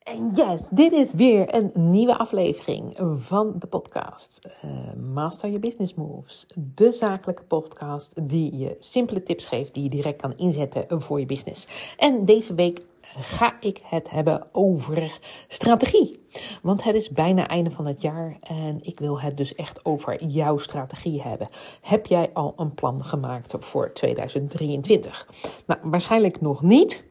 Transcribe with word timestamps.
En 0.00 0.30
yes, 0.34 0.68
dit 0.70 0.92
is 0.92 1.12
weer 1.12 1.54
een 1.54 1.70
nieuwe 1.74 2.18
aflevering 2.18 2.98
van 3.14 3.54
de 3.58 3.66
podcast 3.66 4.40
uh, 4.64 4.70
Master 5.12 5.48
Your 5.48 5.60
Business 5.60 5.94
Moves. 5.94 6.46
De 6.74 6.92
zakelijke 6.92 7.42
podcast 7.42 8.28
die 8.28 8.56
je 8.58 8.76
simpele 8.78 9.22
tips 9.22 9.44
geeft 9.44 9.74
die 9.74 9.82
je 9.82 9.88
direct 9.88 10.20
kan 10.20 10.36
inzetten 10.36 11.02
voor 11.02 11.20
je 11.20 11.26
business. 11.26 11.66
En 11.96 12.24
deze 12.24 12.54
week 12.54 12.80
ga 13.18 13.56
ik 13.60 13.80
het 13.84 14.10
hebben 14.10 14.48
over 14.52 15.18
strategie. 15.48 16.20
Want 16.62 16.84
het 16.84 16.94
is 16.94 17.10
bijna 17.10 17.48
einde 17.48 17.70
van 17.70 17.86
het 17.86 18.00
jaar 18.00 18.36
en 18.40 18.78
ik 18.82 18.98
wil 18.98 19.20
het 19.20 19.36
dus 19.36 19.54
echt 19.54 19.84
over 19.84 20.24
jouw 20.24 20.58
strategie 20.58 21.22
hebben. 21.22 21.48
Heb 21.80 22.06
jij 22.06 22.30
al 22.32 22.52
een 22.56 22.74
plan 22.74 23.04
gemaakt 23.04 23.54
voor 23.58 23.92
2023? 23.92 25.28
Nou, 25.66 25.80
waarschijnlijk 25.82 26.40
nog 26.40 26.62
niet. 26.62 27.08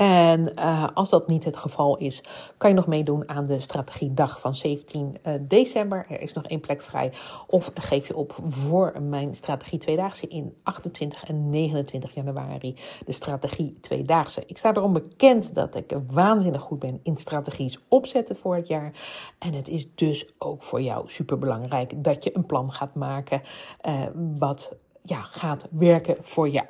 En 0.00 0.52
uh, 0.58 0.86
als 0.94 1.10
dat 1.10 1.28
niet 1.28 1.44
het 1.44 1.56
geval 1.56 1.96
is, 1.96 2.22
kan 2.56 2.70
je 2.70 2.76
nog 2.76 2.86
meedoen 2.86 3.28
aan 3.28 3.46
de 3.46 3.60
strategiedag 3.60 4.40
van 4.40 4.56
17 4.56 5.16
uh, 5.26 5.34
eh, 5.34 5.40
december. 5.44 6.06
Er 6.08 6.20
is 6.20 6.32
nog 6.32 6.46
één 6.46 6.60
plek 6.60 6.82
vrij. 6.82 7.12
Of 7.46 7.70
geef 7.74 8.06
je 8.06 8.16
op 8.16 8.38
voor 8.44 9.02
mijn 9.02 9.34
strategie 9.34 9.78
tweedaagse 9.78 10.28
in 10.28 10.56
28 10.62 11.24
en 11.24 11.50
29 11.50 12.14
januari. 12.14 12.74
De 13.06 13.12
strategie 13.12 13.78
tweedaagse. 13.80 14.42
Ik 14.46 14.58
sta 14.58 14.74
erom 14.74 14.92
bekend 14.92 15.54
dat 15.54 15.74
ik 15.74 15.96
waanzinnig 16.10 16.62
goed 16.62 16.78
ben 16.78 17.00
in 17.02 17.16
strategies 17.16 17.78
opzetten 17.88 18.36
voor 18.36 18.54
het 18.54 18.66
jaar. 18.66 18.92
En 19.38 19.52
het 19.52 19.68
is 19.68 19.94
dus 19.94 20.34
ook 20.38 20.62
voor 20.62 20.82
jou 20.82 21.08
super 21.08 21.38
belangrijk 21.38 22.04
dat 22.04 22.24
je 22.24 22.36
een 22.36 22.46
plan 22.46 22.72
gaat 22.72 22.94
maken 22.94 23.42
uh, 23.88 24.02
wat 24.38 24.72
ja, 25.02 25.22
gaat 25.22 25.66
werken 25.70 26.16
voor 26.20 26.48
jou. 26.48 26.66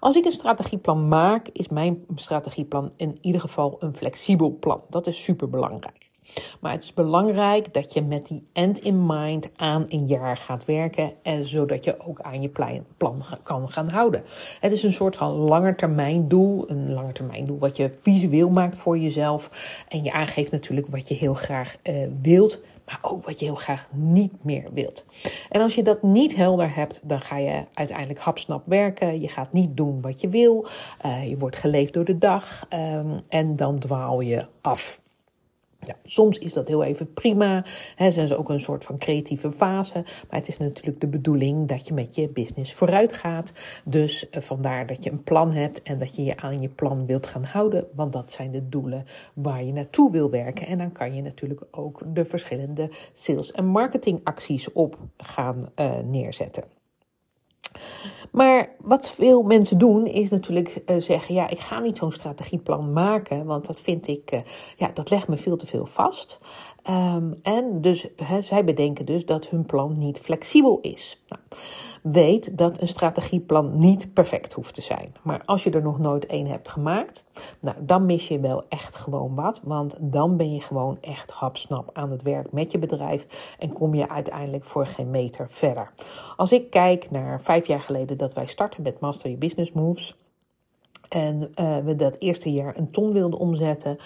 Als 0.00 0.16
ik 0.16 0.24
een 0.24 0.32
strategieplan 0.32 1.08
maak, 1.08 1.48
is 1.52 1.68
mijn 1.68 2.04
strategieplan 2.14 2.92
in 2.96 3.18
ieder 3.20 3.40
geval 3.40 3.76
een 3.78 3.96
flexibel 3.96 4.56
plan. 4.60 4.80
Dat 4.90 5.06
is 5.06 5.24
super 5.24 5.50
belangrijk. 5.50 6.04
Maar 6.60 6.72
het 6.72 6.82
is 6.82 6.94
belangrijk 6.94 7.74
dat 7.74 7.92
je 7.92 8.02
met 8.02 8.26
die 8.26 8.46
end 8.52 8.78
in 8.78 9.06
mind 9.06 9.48
aan 9.56 9.84
een 9.88 10.06
jaar 10.06 10.36
gaat 10.36 10.64
werken, 10.64 11.12
en 11.22 11.46
zodat 11.46 11.84
je 11.84 12.00
ook 12.00 12.20
aan 12.20 12.42
je 12.42 12.50
plan 12.96 13.24
kan 13.42 13.70
gaan 13.70 13.88
houden. 13.88 14.22
Het 14.60 14.72
is 14.72 14.82
een 14.82 14.92
soort 14.92 15.16
van 15.16 15.30
langetermijndoel, 15.32 16.70
een 16.70 16.92
langetermijndoel 16.92 17.58
wat 17.58 17.76
je 17.76 17.98
visueel 18.00 18.50
maakt 18.50 18.76
voor 18.76 18.98
jezelf 18.98 19.50
en 19.88 20.02
je 20.02 20.12
aangeeft 20.12 20.52
natuurlijk 20.52 20.86
wat 20.86 21.08
je 21.08 21.14
heel 21.14 21.34
graag 21.34 21.76
uh, 21.82 22.06
wilt 22.22 22.60
maar 22.86 22.98
ook 23.02 23.24
wat 23.24 23.38
je 23.38 23.44
heel 23.44 23.54
graag 23.54 23.88
niet 23.92 24.32
meer 24.44 24.68
wilt. 24.72 25.04
En 25.50 25.60
als 25.60 25.74
je 25.74 25.82
dat 25.82 26.02
niet 26.02 26.36
helder 26.36 26.74
hebt, 26.74 27.00
dan 27.02 27.20
ga 27.20 27.36
je 27.36 27.64
uiteindelijk 27.74 28.18
hapsnap 28.18 28.66
werken. 28.66 29.20
Je 29.20 29.28
gaat 29.28 29.52
niet 29.52 29.76
doen 29.76 30.00
wat 30.00 30.20
je 30.20 30.28
wil. 30.28 30.66
Uh, 31.06 31.28
je 31.28 31.38
wordt 31.38 31.56
geleefd 31.56 31.92
door 31.92 32.04
de 32.04 32.18
dag 32.18 32.66
um, 32.72 33.20
en 33.28 33.56
dan 33.56 33.78
dwaal 33.78 34.20
je 34.20 34.46
af. 34.60 35.02
Ja, 35.86 35.94
soms 36.04 36.38
is 36.38 36.52
dat 36.52 36.68
heel 36.68 36.82
even 36.82 37.12
prima. 37.12 37.64
Hè, 37.96 38.10
zijn 38.10 38.26
ze 38.26 38.36
ook 38.36 38.48
een 38.48 38.60
soort 38.60 38.84
van 38.84 38.98
creatieve 38.98 39.52
fase. 39.52 39.92
Maar 40.30 40.38
het 40.38 40.48
is 40.48 40.58
natuurlijk 40.58 41.00
de 41.00 41.06
bedoeling 41.06 41.68
dat 41.68 41.86
je 41.86 41.94
met 41.94 42.14
je 42.14 42.28
business 42.28 42.74
vooruit 42.74 43.12
gaat. 43.12 43.52
Dus 43.84 44.26
uh, 44.30 44.42
vandaar 44.42 44.86
dat 44.86 45.04
je 45.04 45.10
een 45.10 45.22
plan 45.22 45.52
hebt 45.52 45.82
en 45.82 45.98
dat 45.98 46.14
je 46.14 46.24
je 46.24 46.36
aan 46.36 46.60
je 46.60 46.68
plan 46.68 47.06
wilt 47.06 47.26
gaan 47.26 47.44
houden. 47.44 47.86
Want 47.94 48.12
dat 48.12 48.32
zijn 48.32 48.50
de 48.50 48.68
doelen 48.68 49.04
waar 49.34 49.64
je 49.64 49.72
naartoe 49.72 50.10
wil 50.10 50.30
werken. 50.30 50.66
En 50.66 50.78
dan 50.78 50.92
kan 50.92 51.14
je 51.14 51.22
natuurlijk 51.22 51.62
ook 51.70 52.02
de 52.14 52.24
verschillende 52.24 52.88
sales- 53.12 53.52
en 53.52 53.66
marketingacties 53.66 54.72
op 54.72 54.98
gaan 55.16 55.68
uh, 55.80 55.98
neerzetten. 55.98 56.73
Maar 58.34 58.68
wat 58.80 59.10
veel 59.10 59.42
mensen 59.42 59.78
doen, 59.78 60.06
is 60.06 60.30
natuurlijk 60.30 60.82
uh, 60.86 60.96
zeggen: 60.98 61.34
ja, 61.34 61.48
ik 61.48 61.58
ga 61.58 61.80
niet 61.80 61.98
zo'n 61.98 62.12
strategieplan 62.12 62.92
maken, 62.92 63.44
want 63.44 63.66
dat 63.66 63.80
vind 63.80 64.08
ik, 64.08 64.32
uh, 64.32 64.40
ja, 64.76 64.90
dat 64.94 65.10
legt 65.10 65.28
me 65.28 65.36
veel 65.36 65.56
te 65.56 65.66
veel 65.66 65.86
vast. 65.86 66.40
Um, 66.90 67.34
en 67.42 67.80
dus, 67.80 68.06
zij 68.40 68.64
bedenken 68.64 69.06
dus 69.06 69.26
dat 69.26 69.48
hun 69.48 69.66
plan 69.66 69.96
niet 69.98 70.20
flexibel 70.20 70.78
is. 70.80 71.22
Nou, 71.28 71.42
weet 72.12 72.58
dat 72.58 72.80
een 72.80 72.88
strategieplan 72.88 73.78
niet 73.78 74.12
perfect 74.12 74.52
hoeft 74.52 74.74
te 74.74 74.82
zijn. 74.82 75.14
Maar 75.22 75.42
als 75.44 75.64
je 75.64 75.70
er 75.70 75.82
nog 75.82 75.98
nooit 75.98 76.26
één 76.26 76.46
hebt 76.46 76.68
gemaakt, 76.68 77.26
nou, 77.60 77.76
dan 77.80 78.06
mis 78.06 78.28
je 78.28 78.40
wel 78.40 78.64
echt 78.68 78.96
gewoon 78.96 79.34
wat. 79.34 79.60
Want 79.64 79.96
dan 80.00 80.36
ben 80.36 80.52
je 80.54 80.60
gewoon 80.60 80.98
echt 81.00 81.30
hapsnap 81.30 81.90
aan 81.92 82.10
het 82.10 82.22
werk 82.22 82.52
met 82.52 82.72
je 82.72 82.78
bedrijf 82.78 83.54
en 83.58 83.72
kom 83.72 83.94
je 83.94 84.08
uiteindelijk 84.08 84.64
voor 84.64 84.86
geen 84.86 85.10
meter 85.10 85.50
verder. 85.50 85.92
Als 86.36 86.52
ik 86.52 86.70
kijk 86.70 87.10
naar 87.10 87.40
vijf 87.40 87.66
jaar 87.66 87.80
geleden 87.80 88.18
dat 88.18 88.34
wij 88.34 88.46
starten 88.46 88.82
met 88.82 89.00
Master 89.00 89.26
Your 89.26 89.40
Business 89.40 89.72
Moves. 89.72 90.16
En 91.08 91.50
uh, 91.60 91.76
we 91.78 91.96
dat 91.96 92.16
eerste 92.18 92.52
jaar 92.52 92.76
een 92.76 92.90
ton 92.90 93.12
wilden 93.12 93.38
omzetten, 93.38 93.96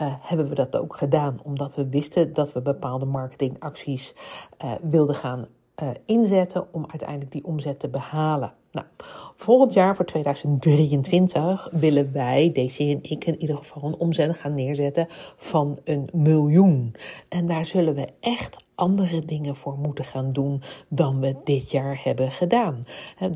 uh, 0.00 0.14
hebben 0.20 0.48
we 0.48 0.54
dat 0.54 0.76
ook 0.76 0.96
gedaan. 0.96 1.40
Omdat 1.42 1.74
we 1.74 1.88
wisten 1.88 2.32
dat 2.32 2.52
we 2.52 2.62
bepaalde 2.62 3.04
marketingacties 3.04 4.14
uh, 4.64 4.72
wilden 4.82 5.14
gaan 5.14 5.46
uh, 5.82 5.88
inzetten 6.06 6.66
om 6.72 6.84
uiteindelijk 6.88 7.32
die 7.32 7.44
omzet 7.44 7.80
te 7.80 7.88
behalen. 7.88 8.52
Nou, 8.72 8.86
volgend 9.36 9.72
jaar 9.72 9.96
voor 9.96 10.04
2023 10.04 11.68
willen 11.72 12.12
wij, 12.12 12.50
Daisy 12.52 12.90
en 12.90 12.98
ik 13.02 13.24
in 13.24 13.40
ieder 13.40 13.56
geval, 13.56 13.82
een 13.82 13.96
omzet 13.96 14.36
gaan 14.36 14.54
neerzetten 14.54 15.06
van 15.36 15.78
een 15.84 16.08
miljoen. 16.12 16.94
En 17.28 17.46
daar 17.46 17.64
zullen 17.64 17.94
we 17.94 18.08
echt 18.20 18.65
andere 18.76 19.24
dingen 19.24 19.56
voor 19.56 19.78
moeten 19.78 20.04
gaan 20.04 20.32
doen 20.32 20.62
dan 20.88 21.20
we 21.20 21.36
dit 21.44 21.70
jaar 21.70 22.00
hebben 22.04 22.30
gedaan. 22.30 22.84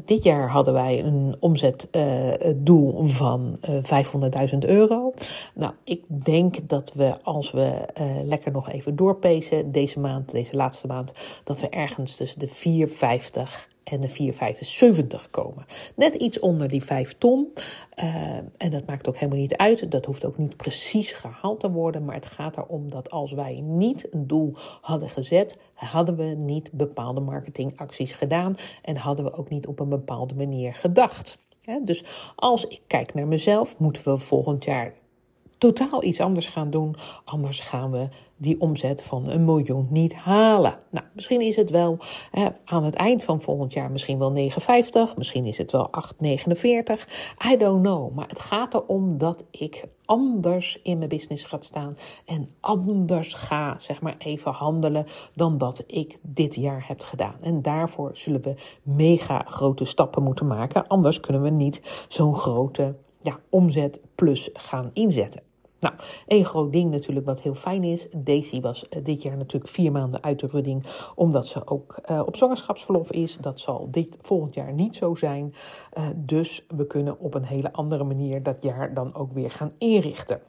Dit 0.04 0.22
jaar 0.22 0.50
hadden 0.50 0.74
wij 0.74 1.04
een 1.04 1.36
omzetdoel 1.40 3.04
uh, 3.04 3.10
van 3.10 3.58
uh, 3.68 4.50
500.000 4.52 4.58
euro. 4.58 5.12
Nou, 5.54 5.72
ik 5.84 6.02
denk 6.08 6.68
dat 6.68 6.92
we 6.94 7.22
als 7.22 7.50
we 7.50 7.86
uh, 8.00 8.06
lekker 8.24 8.52
nog 8.52 8.70
even 8.70 8.96
doorpezen 8.96 9.72
deze 9.72 10.00
maand, 10.00 10.30
deze 10.30 10.56
laatste 10.56 10.86
maand, 10.86 11.12
dat 11.44 11.60
we 11.60 11.68
ergens 11.68 12.16
tussen 12.16 12.38
de 12.38 12.48
450 12.48 13.68
en 13.90 14.00
de 14.00 14.08
475 14.08 15.30
komen. 15.30 15.64
Net 15.94 16.14
iets 16.14 16.38
onder 16.38 16.68
die 16.68 16.82
5 16.82 17.14
ton. 17.18 17.52
Uh, 18.02 18.36
en 18.56 18.70
dat 18.70 18.86
maakt 18.86 19.08
ook 19.08 19.16
helemaal 19.16 19.40
niet 19.40 19.56
uit. 19.56 19.90
Dat 19.90 20.04
hoeft 20.04 20.24
ook 20.24 20.38
niet 20.38 20.56
precies 20.56 21.12
gehaald 21.12 21.60
te 21.60 21.70
worden. 21.70 22.04
Maar 22.04 22.14
het 22.14 22.26
gaat 22.26 22.56
erom 22.56 22.90
dat 22.90 23.10
als 23.10 23.32
wij 23.32 23.60
niet 23.60 24.06
een 24.10 24.26
doel 24.26 24.52
hadden 24.80 25.10
gezet, 25.10 25.56
hadden 25.74 26.16
we 26.16 26.24
niet 26.24 26.70
bepaalde 26.72 27.20
marketingacties 27.20 28.12
gedaan. 28.12 28.54
En 28.82 28.96
hadden 28.96 29.24
we 29.24 29.32
ook 29.32 29.48
niet 29.48 29.66
op 29.66 29.80
een 29.80 29.88
bepaalde 29.88 30.34
manier 30.34 30.74
gedacht. 30.74 31.38
dus 31.82 32.04
als 32.36 32.66
ik 32.66 32.80
kijk 32.86 33.14
naar 33.14 33.26
mezelf, 33.26 33.78
moeten 33.78 34.04
we 34.04 34.18
volgend 34.18 34.64
jaar 34.64 34.92
totaal 35.60 36.03
iets 36.04 36.21
anders 36.21 36.47
gaan 36.47 36.71
doen. 36.71 36.97
Anders 37.25 37.60
gaan 37.60 37.91
we 37.91 38.09
die 38.37 38.60
omzet 38.60 39.03
van 39.03 39.28
een 39.28 39.44
miljoen 39.44 39.87
niet 39.91 40.15
halen. 40.15 40.78
Nou, 40.91 41.06
misschien 41.12 41.41
is 41.41 41.56
het 41.56 41.71
wel 41.71 41.98
aan 42.65 42.84
het 42.84 42.94
eind 42.94 43.25
van 43.25 43.41
volgend 43.41 43.72
jaar 43.72 43.91
misschien 43.91 44.19
wel 44.19 44.32
59, 44.32 45.16
misschien 45.16 45.47
is 45.47 45.59
het 45.59 45.72
wel 45.72 45.88
849. 45.91 47.09
I 47.53 47.56
don't 47.56 47.82
know. 47.82 48.15
Maar 48.15 48.28
het 48.28 48.41
gaat 48.41 48.75
erom 48.75 49.19
dat 49.19 49.44
ik 49.50 49.84
anders 50.04 50.81
in 50.82 50.97
mijn 50.97 51.09
business 51.09 51.44
ga 51.44 51.56
staan 51.60 51.97
en 52.26 52.49
anders 52.60 53.34
ga, 53.34 53.78
zeg 53.78 54.00
maar, 54.00 54.15
even 54.19 54.53
handelen 54.53 55.06
dan 55.34 55.59
dat 55.59 55.84
ik 55.87 56.19
dit 56.22 56.54
jaar 56.54 56.84
heb 56.88 57.00
gedaan. 57.00 57.37
En 57.41 57.62
daarvoor 57.62 58.10
zullen 58.12 58.43
we 58.43 58.54
mega 58.82 59.44
grote 59.47 59.84
stappen 59.84 60.22
moeten 60.22 60.47
maken. 60.47 60.87
Anders 60.87 61.20
kunnen 61.20 61.43
we 61.43 61.50
niet 61.50 62.06
zo'n 62.09 62.37
grote 62.37 62.94
ja, 63.22 63.38
omzet 63.49 64.00
plus 64.15 64.50
gaan 64.53 64.91
inzetten. 64.93 65.49
Nou, 65.80 65.94
één 66.26 66.44
groot 66.44 66.72
ding 66.72 66.91
natuurlijk 66.91 67.26
wat 67.26 67.41
heel 67.41 67.54
fijn 67.54 67.84
is. 67.84 68.06
Daisy 68.16 68.60
was 68.60 68.88
eh, 68.88 69.04
dit 69.04 69.22
jaar 69.22 69.36
natuurlijk 69.36 69.72
vier 69.72 69.92
maanden 69.92 70.22
uit 70.22 70.41
de 70.41 70.46
rudding, 70.46 70.84
omdat 71.14 71.46
ze 71.46 71.66
ook 71.66 72.00
uh, 72.10 72.22
op 72.26 72.36
zwangerschapsverlof 72.36 73.12
is. 73.12 73.36
Dat 73.36 73.60
zal 73.60 73.88
dit 73.90 74.16
volgend 74.20 74.54
jaar 74.54 74.72
niet 74.72 74.96
zo 74.96 75.14
zijn. 75.14 75.54
Uh, 75.98 76.04
dus 76.16 76.64
we 76.76 76.86
kunnen 76.86 77.19
op 77.19 77.34
een 77.34 77.44
hele 77.44 77.72
andere 77.72 78.04
manier 78.04 78.42
dat 78.42 78.62
jaar 78.62 78.94
dan 78.94 79.14
ook 79.14 79.32
weer 79.32 79.50
gaan 79.50 79.72
inrichten. 79.78 80.40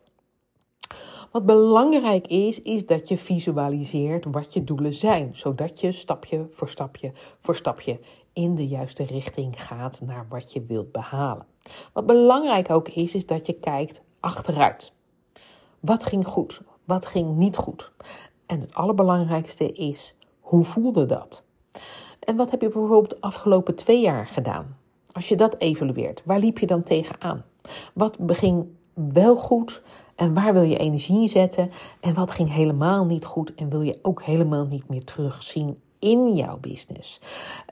Wat 1.31 1.45
belangrijk 1.45 2.27
is, 2.27 2.61
is 2.61 2.85
dat 2.85 3.07
je 3.07 3.17
visualiseert 3.17 4.25
wat 4.31 4.53
je 4.53 4.63
doelen 4.63 4.93
zijn, 4.93 5.29
zodat 5.33 5.79
je 5.79 5.91
stapje 5.91 6.47
voor 6.51 6.69
stapje 6.69 7.11
voor 7.39 7.55
stapje 7.55 7.99
in 8.33 8.55
de 8.55 8.67
juiste 8.67 9.03
richting 9.03 9.63
gaat 9.63 10.01
naar 10.05 10.25
wat 10.29 10.53
je 10.53 10.65
wilt 10.65 10.91
behalen. 10.91 11.45
Wat 11.93 12.05
belangrijk 12.05 12.69
ook 12.69 12.89
is, 12.89 13.15
is 13.15 13.25
dat 13.25 13.45
je 13.45 13.53
kijkt 13.53 14.01
achteruit. 14.19 14.93
Wat 15.81 16.03
ging 16.03 16.27
goed? 16.27 16.61
Wat 16.85 17.05
ging 17.05 17.37
niet 17.37 17.57
goed? 17.57 17.91
En 18.45 18.59
het 18.59 18.73
allerbelangrijkste 18.73 19.71
is, 19.71 20.15
hoe 20.39 20.63
voelde 20.63 21.05
dat? 21.05 21.43
En 22.19 22.35
wat 22.35 22.51
heb 22.51 22.61
je 22.61 22.69
bijvoorbeeld 22.69 23.09
de 23.09 23.17
afgelopen 23.19 23.75
twee 23.75 24.01
jaar 24.01 24.27
gedaan? 24.27 24.77
Als 25.11 25.29
je 25.29 25.35
dat 25.35 25.55
evalueert, 25.57 26.21
waar 26.25 26.39
liep 26.39 26.59
je 26.59 26.65
dan 26.65 26.83
tegenaan? 26.83 27.43
Wat 27.93 28.17
ging 28.27 28.65
wel 28.93 29.35
goed 29.35 29.81
en 30.15 30.33
waar 30.33 30.53
wil 30.53 30.61
je 30.61 30.77
energie 30.77 31.21
in 31.21 31.29
zetten? 31.29 31.71
En 31.99 32.13
wat 32.13 32.31
ging 32.31 32.53
helemaal 32.53 33.05
niet 33.05 33.25
goed 33.25 33.53
en 33.55 33.69
wil 33.69 33.81
je 33.81 33.99
ook 34.01 34.23
helemaal 34.23 34.65
niet 34.65 34.89
meer 34.89 35.03
terugzien 35.03 35.81
in 35.99 36.33
jouw 36.35 36.57
business? 36.59 37.19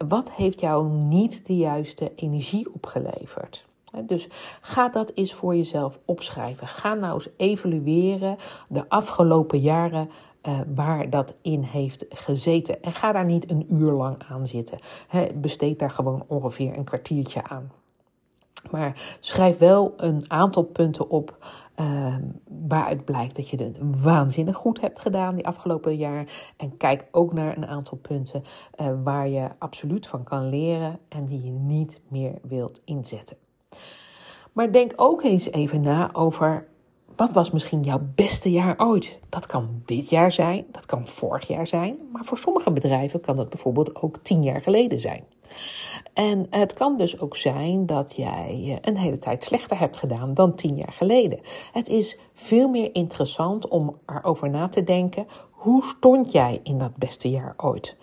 Wat 0.07 0.31
heeft 0.31 0.59
jou 0.59 0.89
niet 0.89 1.45
de 1.45 1.57
juiste 1.57 2.11
energie 2.15 2.73
opgeleverd? 2.73 3.67
Dus 4.05 4.27
ga 4.61 4.89
dat 4.89 5.11
eens 5.13 5.33
voor 5.33 5.55
jezelf 5.55 5.99
opschrijven. 6.05 6.67
Ga 6.67 6.93
nou 6.93 7.13
eens 7.13 7.29
evalueren 7.37 8.35
de 8.67 8.89
afgelopen 8.89 9.59
jaren 9.59 10.09
uh, 10.47 10.59
waar 10.75 11.09
dat 11.09 11.33
in 11.41 11.61
heeft 11.61 12.05
gezeten. 12.09 12.83
En 12.83 12.93
ga 12.93 13.11
daar 13.11 13.25
niet 13.25 13.51
een 13.51 13.73
uur 13.73 13.91
lang 13.91 14.23
aan 14.29 14.47
zitten. 14.47 14.79
Besteed 15.33 15.79
daar 15.79 15.91
gewoon 15.91 16.23
ongeveer 16.27 16.77
een 16.77 16.83
kwartiertje 16.83 17.43
aan. 17.43 17.71
Maar 18.71 19.17
schrijf 19.19 19.57
wel 19.57 19.93
een 19.97 20.23
aantal 20.27 20.63
punten 20.63 21.09
op 21.09 21.37
uh, 21.79 22.15
waaruit 22.67 23.05
blijkt 23.05 23.35
dat 23.35 23.49
je 23.49 23.63
het 23.63 23.79
waanzinnig 24.01 24.55
goed 24.55 24.81
hebt 24.81 24.99
gedaan 24.99 25.35
die 25.35 25.47
afgelopen 25.47 25.95
jaar. 25.95 26.51
En 26.57 26.77
kijk 26.77 27.07
ook 27.11 27.33
naar 27.33 27.57
een 27.57 27.67
aantal 27.67 27.97
punten 27.97 28.43
uh, 28.81 28.87
waar 29.03 29.27
je 29.27 29.49
absoluut 29.59 30.07
van 30.07 30.23
kan 30.23 30.49
leren 30.49 30.99
en 31.09 31.25
die 31.25 31.43
je 31.43 31.51
niet 31.51 32.01
meer 32.07 32.33
wilt 32.41 32.81
inzetten. 32.85 33.37
Maar 34.53 34.71
denk 34.71 34.93
ook 34.95 35.23
eens 35.23 35.51
even 35.51 35.81
na 35.81 36.09
over 36.13 36.67
wat 37.15 37.31
was 37.31 37.51
misschien 37.51 37.81
jouw 37.81 38.01
beste 38.15 38.51
jaar 38.51 38.75
ooit? 38.77 39.19
Dat 39.29 39.45
kan 39.45 39.81
dit 39.85 40.09
jaar 40.09 40.31
zijn, 40.31 40.65
dat 40.71 40.85
kan 40.85 41.07
vorig 41.07 41.47
jaar 41.47 41.67
zijn, 41.67 41.97
maar 42.11 42.23
voor 42.25 42.37
sommige 42.37 42.71
bedrijven 42.71 43.21
kan 43.21 43.35
dat 43.35 43.49
bijvoorbeeld 43.49 43.95
ook 44.01 44.17
tien 44.17 44.43
jaar 44.43 44.61
geleden 44.61 44.99
zijn. 44.99 45.23
En 46.13 46.47
het 46.49 46.73
kan 46.73 46.97
dus 46.97 47.19
ook 47.19 47.35
zijn 47.35 47.85
dat 47.85 48.15
jij 48.15 48.79
een 48.81 48.97
hele 48.97 49.17
tijd 49.17 49.43
slechter 49.43 49.79
hebt 49.79 49.97
gedaan 49.97 50.33
dan 50.33 50.55
tien 50.55 50.75
jaar 50.75 50.93
geleden. 50.93 51.39
Het 51.73 51.87
is 51.87 52.17
veel 52.33 52.69
meer 52.69 52.95
interessant 52.95 53.67
om 53.67 53.95
erover 54.05 54.49
na 54.49 54.69
te 54.69 54.83
denken: 54.83 55.27
hoe 55.49 55.83
stond 55.83 56.31
jij 56.31 56.59
in 56.63 56.77
dat 56.77 56.95
beste 56.95 57.29
jaar 57.29 57.53
ooit? 57.57 57.95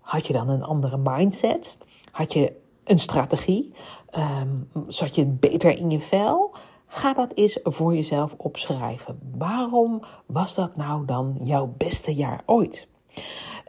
Had 0.00 0.26
je 0.26 0.32
dan 0.32 0.48
een 0.48 0.62
andere 0.62 0.96
mindset? 0.96 1.78
Had 2.10 2.32
je 2.32 2.52
een 2.90 2.98
strategie? 2.98 3.72
Um, 4.16 4.68
zat 4.86 5.14
je 5.14 5.26
beter 5.26 5.76
in 5.78 5.90
je 5.90 6.00
vel? 6.00 6.54
Ga 6.86 7.14
dat 7.14 7.32
eens 7.34 7.58
voor 7.62 7.94
jezelf 7.94 8.34
opschrijven. 8.36 9.18
Waarom 9.38 10.00
was 10.26 10.54
dat 10.54 10.76
nou 10.76 11.04
dan 11.04 11.38
jouw 11.42 11.74
beste 11.76 12.14
jaar 12.14 12.42
ooit? 12.46 12.88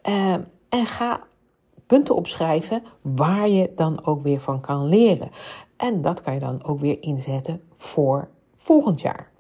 Uh, 0.09 0.33
en 0.69 0.85
ga 0.85 1.23
punten 1.85 2.15
opschrijven 2.15 2.83
waar 3.01 3.49
je 3.49 3.71
dan 3.75 4.05
ook 4.05 4.21
weer 4.21 4.39
van 4.39 4.61
kan 4.61 4.85
leren. 4.85 5.29
En 5.77 6.01
dat 6.01 6.21
kan 6.21 6.33
je 6.33 6.39
dan 6.39 6.63
ook 6.63 6.79
weer 6.79 6.97
inzetten 7.01 7.61
voor 7.73 8.29
volgend 8.55 9.01
jaar. 9.01 9.31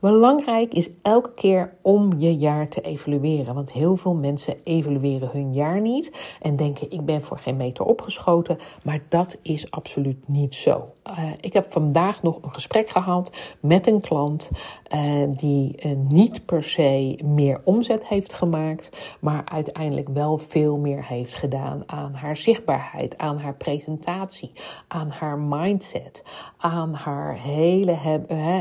Belangrijk 0.00 0.72
is 0.72 0.90
elke 1.02 1.32
keer 1.32 1.76
om 1.82 2.12
je 2.16 2.36
jaar 2.36 2.68
te 2.68 2.80
evalueren. 2.80 3.54
Want 3.54 3.72
heel 3.72 3.96
veel 3.96 4.14
mensen 4.14 4.54
evalueren 4.64 5.30
hun 5.32 5.52
jaar 5.52 5.80
niet 5.80 6.36
en 6.40 6.56
denken: 6.56 6.90
ik 6.90 7.04
ben 7.04 7.22
voor 7.22 7.38
geen 7.38 7.56
meter 7.56 7.84
opgeschoten. 7.84 8.56
Maar 8.82 9.00
dat 9.08 9.36
is 9.42 9.70
absoluut 9.70 10.28
niet 10.28 10.54
zo. 10.54 10.92
Uh, 11.10 11.30
ik 11.40 11.52
heb 11.52 11.72
vandaag 11.72 12.22
nog 12.22 12.38
een 12.42 12.54
gesprek 12.54 12.90
gehad 12.90 13.56
met 13.60 13.86
een 13.86 14.00
klant 14.00 14.50
uh, 14.94 15.00
die 15.36 15.86
uh, 15.86 15.92
niet 16.08 16.44
per 16.46 16.64
se 16.64 17.18
meer 17.24 17.60
omzet 17.64 18.06
heeft 18.06 18.32
gemaakt, 18.32 19.16
maar 19.20 19.42
uiteindelijk 19.44 20.08
wel 20.08 20.38
veel 20.38 20.76
meer 20.76 21.04
heeft 21.04 21.34
gedaan 21.34 21.82
aan 21.86 22.14
haar 22.14 22.36
zichtbaarheid, 22.36 23.18
aan 23.18 23.38
haar 23.38 23.54
presentatie, 23.54 24.52
aan 24.88 25.10
haar 25.10 25.38
mindset, 25.38 26.22
aan 26.56 26.94
haar 26.94 27.38
hele, 27.38 27.98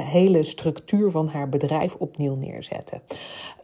hele 0.10 0.44
structuur 0.44 1.12
van 1.12 1.28
haar 1.28 1.50
bedrijf 1.50 1.96
opnieuw 1.96 2.36
neerzetten. 2.36 3.02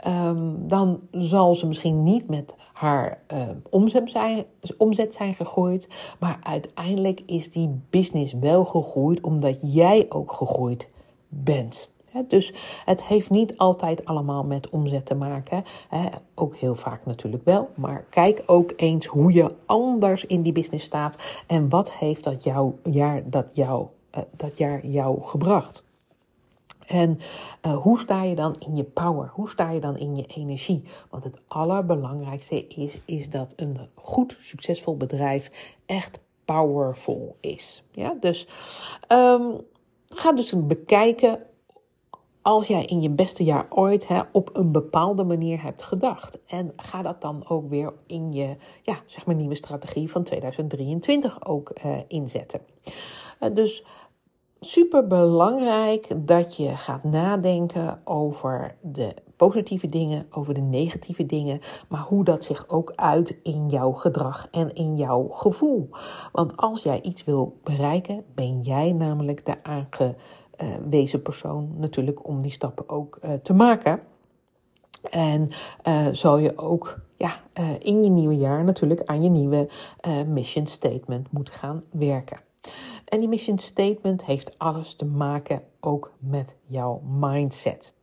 Um, 0.08 0.68
dan 0.68 1.00
zal 1.12 1.56
ze 1.56 1.68
misschien 1.68 2.04
niet 2.04 2.30
met 2.30 2.56
uh, 2.84 3.50
omzet, 3.70 4.10
zijn, 4.10 4.46
omzet 4.78 5.14
zijn 5.14 5.36
gegroeid, 5.36 5.88
maar 6.20 6.40
uiteindelijk 6.44 7.22
is 7.26 7.52
die 7.52 7.82
business 7.90 8.34
wel 8.34 8.66
gegroeid 8.66 9.22
omdat 9.22 9.58
jij 9.62 10.06
ook 10.10 10.34
gegroeid 10.34 10.90
bent. 11.28 11.94
dus 12.28 12.54
het 12.86 13.04
heeft 13.04 13.30
niet 13.30 13.58
altijd 13.58 14.06
allemaal 14.06 14.44
met 14.44 14.70
omzet 14.70 15.06
te 15.06 15.16
maken. 15.16 15.64
ook 16.36 16.56
heel 16.56 16.76
vaak 16.76 17.06
natuurlijk 17.06 17.46
wel. 17.46 17.70
Maar 17.76 18.06
kijk 18.10 18.44
ook 18.46 18.74
eens 18.76 19.06
hoe 19.06 19.34
je 19.34 19.56
anders 19.66 20.26
in 20.26 20.42
die 20.42 20.54
business 20.54 20.86
staat. 20.86 21.44
En 21.48 21.70
wat 21.70 21.92
heeft 21.92 22.24
dat, 22.24 22.44
jou, 22.44 22.74
jaar, 22.92 23.30
dat, 23.30 23.46
jou, 23.52 23.88
uh, 24.18 24.24
dat 24.38 24.58
jaar 24.58 24.86
jou 24.86 25.22
gebracht. 25.22 25.84
En 26.88 27.18
uh, 27.66 27.78
hoe 27.78 28.00
sta 28.00 28.24
je 28.24 28.36
dan 28.36 28.56
in 28.60 28.76
je 28.76 28.84
power? 28.84 29.30
Hoe 29.34 29.50
sta 29.50 29.72
je 29.72 29.80
dan 29.80 29.98
in 29.98 30.16
je 30.16 30.26
energie? 30.26 30.84
Want 31.10 31.24
het 31.24 31.42
allerbelangrijkste 31.48 32.68
is, 32.68 32.98
is 33.06 33.30
dat 33.30 33.54
een 33.56 33.78
goed, 33.94 34.38
succesvol 34.40 34.98
bedrijf 34.98 35.52
echt 35.86 36.20
powerful 36.46 37.38
is. 37.40 37.84
Ja, 37.92 38.16
dus 38.20 38.48
um, 39.08 39.62
ga 40.06 40.32
dus 40.32 40.54
bekijken 40.68 41.40
als 42.44 42.68
jij 42.68 42.86
in 42.86 43.02
je 43.02 43.10
beste 43.10 43.44
jaar 43.44 43.66
ooit 43.70 44.08
hè, 44.08 44.22
op 44.32 44.50
een 44.54 44.72
bepaalde 44.72 45.24
manier 45.24 45.62
hebt 45.62 45.84
gedacht. 45.84 46.40
En 46.46 46.74
ga 46.76 47.02
dat 47.02 47.22
dan 47.22 47.44
ook 47.48 47.70
weer 47.70 47.94
in 48.08 48.34
je 48.34 48.56
ja, 48.82 49.00
zeg 49.06 49.26
maar 49.26 49.36
nieuwe 49.36 49.56
strategie 49.56 50.12
van 50.12 50.24
2023 50.24 51.46
ook 51.46 51.72
uh, 51.86 51.98
inzetten. 52.08 52.62
Uh, 53.40 53.54
dus 53.54 53.84
super 54.64 55.08
belangrijk 55.08 56.08
dat 56.18 56.56
je 56.56 56.78
gaat 56.78 57.04
nadenken 57.04 58.00
over 58.04 58.76
de 58.82 59.14
positieve 59.36 59.88
dingen, 59.88 60.26
over 60.32 60.54
de 60.54 60.62
negatieve 60.62 61.26
dingen, 61.26 61.60
maar 61.88 62.02
hoe 62.02 62.24
dat 62.24 62.44
zich 62.44 62.70
ook 62.70 62.92
uit 62.96 63.36
in 63.44 63.70
jouw 63.70 63.92
gedrag 63.92 64.48
en 64.52 64.74
in 64.74 64.98
jouw 64.98 65.28
gevoel. 65.28 65.90
Want 66.32 66.58
als 66.58 66.84
jij 66.84 67.02
iets 67.02 67.24
wil 67.24 67.58
bereiken, 67.64 68.24
ben 68.36 68.62
jij 68.62 68.92
namelijk 68.92 69.46
de 69.46 69.56
aangewezen 69.64 71.22
persoon 71.22 71.70
natuurlijk 71.78 72.28
om 72.28 72.42
die 72.42 72.52
stappen 72.52 72.90
ook 72.90 73.20
uh, 73.24 73.32
te 73.34 73.54
maken. 73.54 74.00
En 75.10 75.50
uh, 75.88 76.08
zal 76.12 76.38
je 76.38 76.58
ook 76.58 77.00
ja, 77.18 77.42
uh, 77.60 77.70
in 77.80 78.04
je 78.04 78.10
nieuwe 78.10 78.38
jaar 78.38 78.64
natuurlijk 78.64 79.02
aan 79.06 79.24
je 79.24 79.30
nieuwe 79.30 79.68
mission 80.28 80.68
statement 80.68 81.32
moeten 81.32 81.54
gaan 81.54 81.84
werken. 81.92 82.40
En 83.14 83.20
die 83.20 83.30
mission 83.30 83.58
statement 83.58 84.26
heeft 84.26 84.60
alles 84.60 84.96
te 84.96 85.06
maken 85.06 85.64
ook 85.80 86.14
met 86.20 86.56
jouw 86.66 87.02
mindset. 87.06 87.94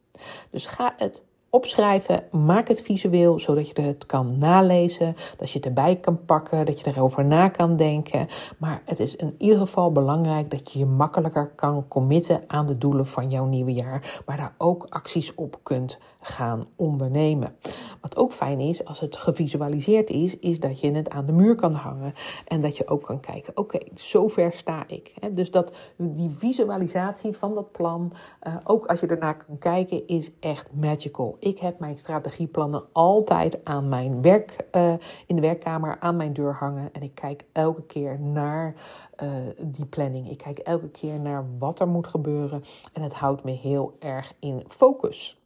Dus 0.50 0.66
ga 0.66 0.92
het 0.96 1.26
opschrijven, 1.50 2.22
maak 2.30 2.68
het 2.68 2.82
visueel, 2.82 3.38
zodat 3.38 3.68
je 3.68 3.82
het 3.82 4.06
kan 4.06 4.38
nalezen, 4.38 5.14
dat 5.36 5.50
je 5.50 5.56
het 5.56 5.66
erbij 5.66 5.96
kan 5.96 6.24
pakken, 6.24 6.66
dat 6.66 6.80
je 6.80 6.90
erover 6.90 7.24
na 7.24 7.48
kan 7.48 7.76
denken. 7.76 8.26
Maar 8.58 8.82
het 8.84 9.00
is 9.00 9.16
in 9.16 9.34
ieder 9.38 9.58
geval 9.58 9.92
belangrijk 9.92 10.50
dat 10.50 10.72
je 10.72 10.78
je 10.78 10.86
makkelijker 10.86 11.52
kan 11.54 11.84
committen 11.88 12.42
aan 12.46 12.66
de 12.66 12.78
doelen 12.78 13.06
van 13.06 13.30
jouw 13.30 13.44
nieuwe 13.44 13.72
jaar, 13.72 14.20
maar 14.26 14.36
daar 14.36 14.54
ook 14.58 14.86
acties 14.88 15.34
op 15.34 15.58
kunt 15.62 15.98
gaan 16.20 16.66
ondernemen. 16.76 17.56
Wat 18.00 18.16
ook 18.16 18.32
fijn 18.32 18.60
is 18.60 18.84
als 18.84 19.00
het 19.00 19.16
gevisualiseerd 19.16 20.10
is, 20.10 20.38
is 20.38 20.60
dat 20.60 20.80
je 20.80 20.90
het 20.90 21.10
aan 21.10 21.26
de 21.26 21.32
muur 21.32 21.54
kan 21.54 21.72
hangen 21.72 22.14
en 22.46 22.60
dat 22.60 22.76
je 22.76 22.88
ook 22.88 23.02
kan 23.02 23.20
kijken, 23.20 23.56
oké, 23.56 23.76
okay, 23.76 23.90
zover 23.94 24.52
sta 24.52 24.84
ik. 24.86 25.12
Dus 25.30 25.50
dat 25.50 25.76
die 25.96 26.30
visualisatie 26.30 27.36
van 27.36 27.54
dat 27.54 27.72
plan, 27.72 28.12
uh, 28.46 28.54
ook 28.64 28.86
als 28.86 29.00
je 29.00 29.06
ernaar 29.06 29.44
kan 29.46 29.58
kijken, 29.58 30.06
is 30.06 30.30
echt 30.40 30.66
magical. 30.72 31.36
Ik 31.40 31.58
heb 31.58 31.78
mijn 31.78 31.98
strategieplannen 31.98 32.82
altijd 32.92 33.64
aan 33.64 33.88
mijn 33.88 34.22
werk, 34.22 34.56
uh, 34.76 34.92
in 35.26 35.36
de 35.36 35.42
werkkamer 35.42 35.96
aan 36.00 36.16
mijn 36.16 36.32
deur 36.32 36.54
hangen 36.54 36.88
en 36.92 37.02
ik 37.02 37.14
kijk 37.14 37.44
elke 37.52 37.82
keer 37.82 38.20
naar 38.20 38.74
uh, 39.22 39.28
die 39.60 39.84
planning. 39.84 40.30
Ik 40.30 40.38
kijk 40.38 40.58
elke 40.58 40.88
keer 40.88 41.20
naar 41.20 41.44
wat 41.58 41.80
er 41.80 41.88
moet 41.88 42.06
gebeuren 42.06 42.62
en 42.92 43.02
het 43.02 43.14
houdt 43.14 43.44
me 43.44 43.50
heel 43.50 43.96
erg 43.98 44.32
in 44.38 44.64
focus. 44.66 45.38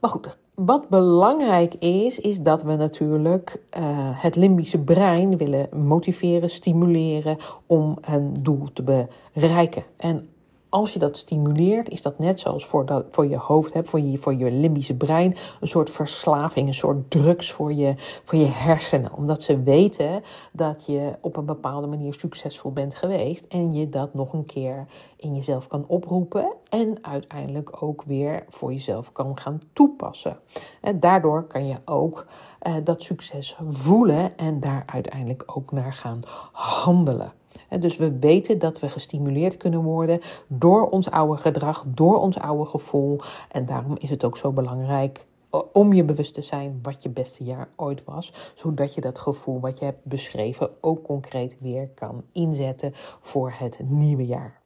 Maar 0.00 0.10
goed, 0.10 0.36
wat 0.54 0.88
belangrijk 0.88 1.74
is, 1.74 2.20
is 2.20 2.40
dat 2.40 2.62
we 2.62 2.74
natuurlijk 2.74 3.60
uh, 3.78 3.82
het 4.22 4.36
limbische 4.36 4.78
brein 4.78 5.36
willen 5.36 5.68
motiveren, 5.86 6.50
stimuleren 6.50 7.36
om 7.66 7.98
een 8.00 8.42
doel 8.42 8.72
te 8.72 9.06
bereiken. 9.32 9.84
En 9.96 10.28
als 10.68 10.92
je 10.92 10.98
dat 10.98 11.16
stimuleert, 11.16 11.88
is 11.88 12.02
dat 12.02 12.18
net 12.18 12.40
zoals 12.40 12.66
voor, 12.66 13.04
voor 13.10 13.26
je 13.26 13.36
hoofd, 13.36 13.72
hè, 13.72 13.84
voor, 13.84 14.00
je, 14.00 14.18
voor 14.18 14.34
je 14.34 14.50
limbische 14.50 14.96
brein, 14.96 15.36
een 15.60 15.68
soort 15.68 15.90
verslaving, 15.90 16.68
een 16.68 16.74
soort 16.74 17.10
drugs 17.10 17.52
voor 17.52 17.72
je, 17.72 17.94
voor 18.24 18.38
je 18.38 18.46
hersenen. 18.46 19.14
Omdat 19.14 19.42
ze 19.42 19.62
weten 19.62 20.22
dat 20.52 20.86
je 20.86 21.12
op 21.20 21.36
een 21.36 21.44
bepaalde 21.44 21.86
manier 21.86 22.14
succesvol 22.14 22.72
bent 22.72 22.94
geweest 22.94 23.46
en 23.46 23.72
je 23.72 23.88
dat 23.88 24.14
nog 24.14 24.32
een 24.32 24.46
keer 24.46 24.86
in 25.16 25.34
jezelf 25.34 25.66
kan 25.66 25.84
oproepen 25.86 26.52
en 26.68 26.98
uiteindelijk 27.02 27.82
ook 27.82 28.02
weer 28.02 28.44
voor 28.48 28.72
jezelf 28.72 29.12
kan 29.12 29.38
gaan 29.38 29.60
toepassen. 29.72 30.38
En 30.80 31.00
daardoor 31.00 31.42
kan 31.42 31.66
je 31.66 31.76
ook 31.84 32.26
uh, 32.66 32.74
dat 32.84 33.02
succes 33.02 33.56
voelen 33.68 34.36
en 34.36 34.60
daar 34.60 34.82
uiteindelijk 34.86 35.42
ook 35.46 35.72
naar 35.72 35.92
gaan 35.92 36.20
handelen. 36.52 37.37
Dus 37.78 37.96
we 37.96 38.18
weten 38.18 38.58
dat 38.58 38.80
we 38.80 38.88
gestimuleerd 38.88 39.56
kunnen 39.56 39.82
worden 39.82 40.20
door 40.46 40.88
ons 40.88 41.10
oude 41.10 41.40
gedrag, 41.40 41.84
door 41.86 42.16
ons 42.16 42.38
oude 42.38 42.64
gevoel. 42.64 43.20
En 43.52 43.66
daarom 43.66 43.96
is 43.98 44.10
het 44.10 44.24
ook 44.24 44.36
zo 44.36 44.52
belangrijk 44.52 45.26
om 45.72 45.92
je 45.92 46.04
bewust 46.04 46.34
te 46.34 46.42
zijn 46.42 46.78
wat 46.82 47.02
je 47.02 47.08
beste 47.08 47.44
jaar 47.44 47.68
ooit 47.76 48.04
was, 48.04 48.52
zodat 48.54 48.94
je 48.94 49.00
dat 49.00 49.18
gevoel 49.18 49.60
wat 49.60 49.78
je 49.78 49.84
hebt 49.84 50.04
beschreven 50.04 50.70
ook 50.80 51.02
concreet 51.02 51.56
weer 51.60 51.88
kan 51.88 52.24
inzetten 52.32 52.90
voor 53.20 53.52
het 53.54 53.78
nieuwe 53.88 54.26
jaar. 54.26 54.60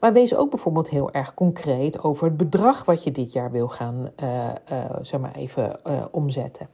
Maar 0.00 0.12
wees 0.12 0.34
ook 0.34 0.50
bijvoorbeeld 0.50 0.90
heel 0.90 1.10
erg 1.10 1.34
concreet 1.34 2.02
over 2.02 2.24
het 2.24 2.36
bedrag 2.36 2.84
wat 2.84 3.04
je 3.04 3.10
dit 3.10 3.32
jaar 3.32 3.50
wil 3.50 3.68
gaan 3.68 4.10
uh, 4.22 4.44
uh, 4.72 4.84
zeg 5.00 5.20
maar 5.20 5.34
even 5.34 5.80
uh, 5.86 6.04
omzetten. 6.10 6.68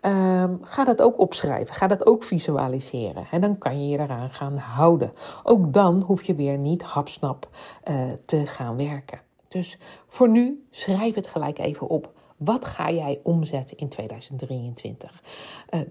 Ehm, 0.00 0.54
ga 0.62 0.84
dat 0.84 1.02
ook 1.02 1.18
opschrijven, 1.18 1.74
ga 1.74 1.86
dat 1.86 2.06
ook 2.06 2.22
visualiseren. 2.22 3.26
En 3.30 3.40
dan 3.40 3.58
kan 3.58 3.82
je 3.82 3.88
je 3.88 3.98
eraan 3.98 4.30
gaan 4.30 4.56
houden. 4.56 5.12
Ook 5.42 5.72
dan 5.72 6.02
hoef 6.02 6.22
je 6.22 6.34
weer 6.34 6.58
niet 6.58 6.82
hapsnap 6.82 7.48
te 8.24 8.46
gaan 8.46 8.76
werken. 8.76 9.20
Dus 9.48 9.78
voor 10.06 10.28
nu, 10.28 10.66
schrijf 10.70 11.14
het 11.14 11.26
gelijk 11.26 11.58
even 11.58 11.88
op. 11.88 12.12
Wat 12.36 12.64
ga 12.64 12.90
jij 12.90 13.20
omzetten 13.22 13.76
in 13.76 13.88
2023? 13.88 15.22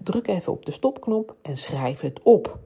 druk 0.02 0.28
even 0.28 0.52
op 0.52 0.66
de 0.66 0.72
stopknop 0.72 1.34
en 1.42 1.56
schrijf 1.56 2.00
het 2.00 2.20
op. 2.22 2.58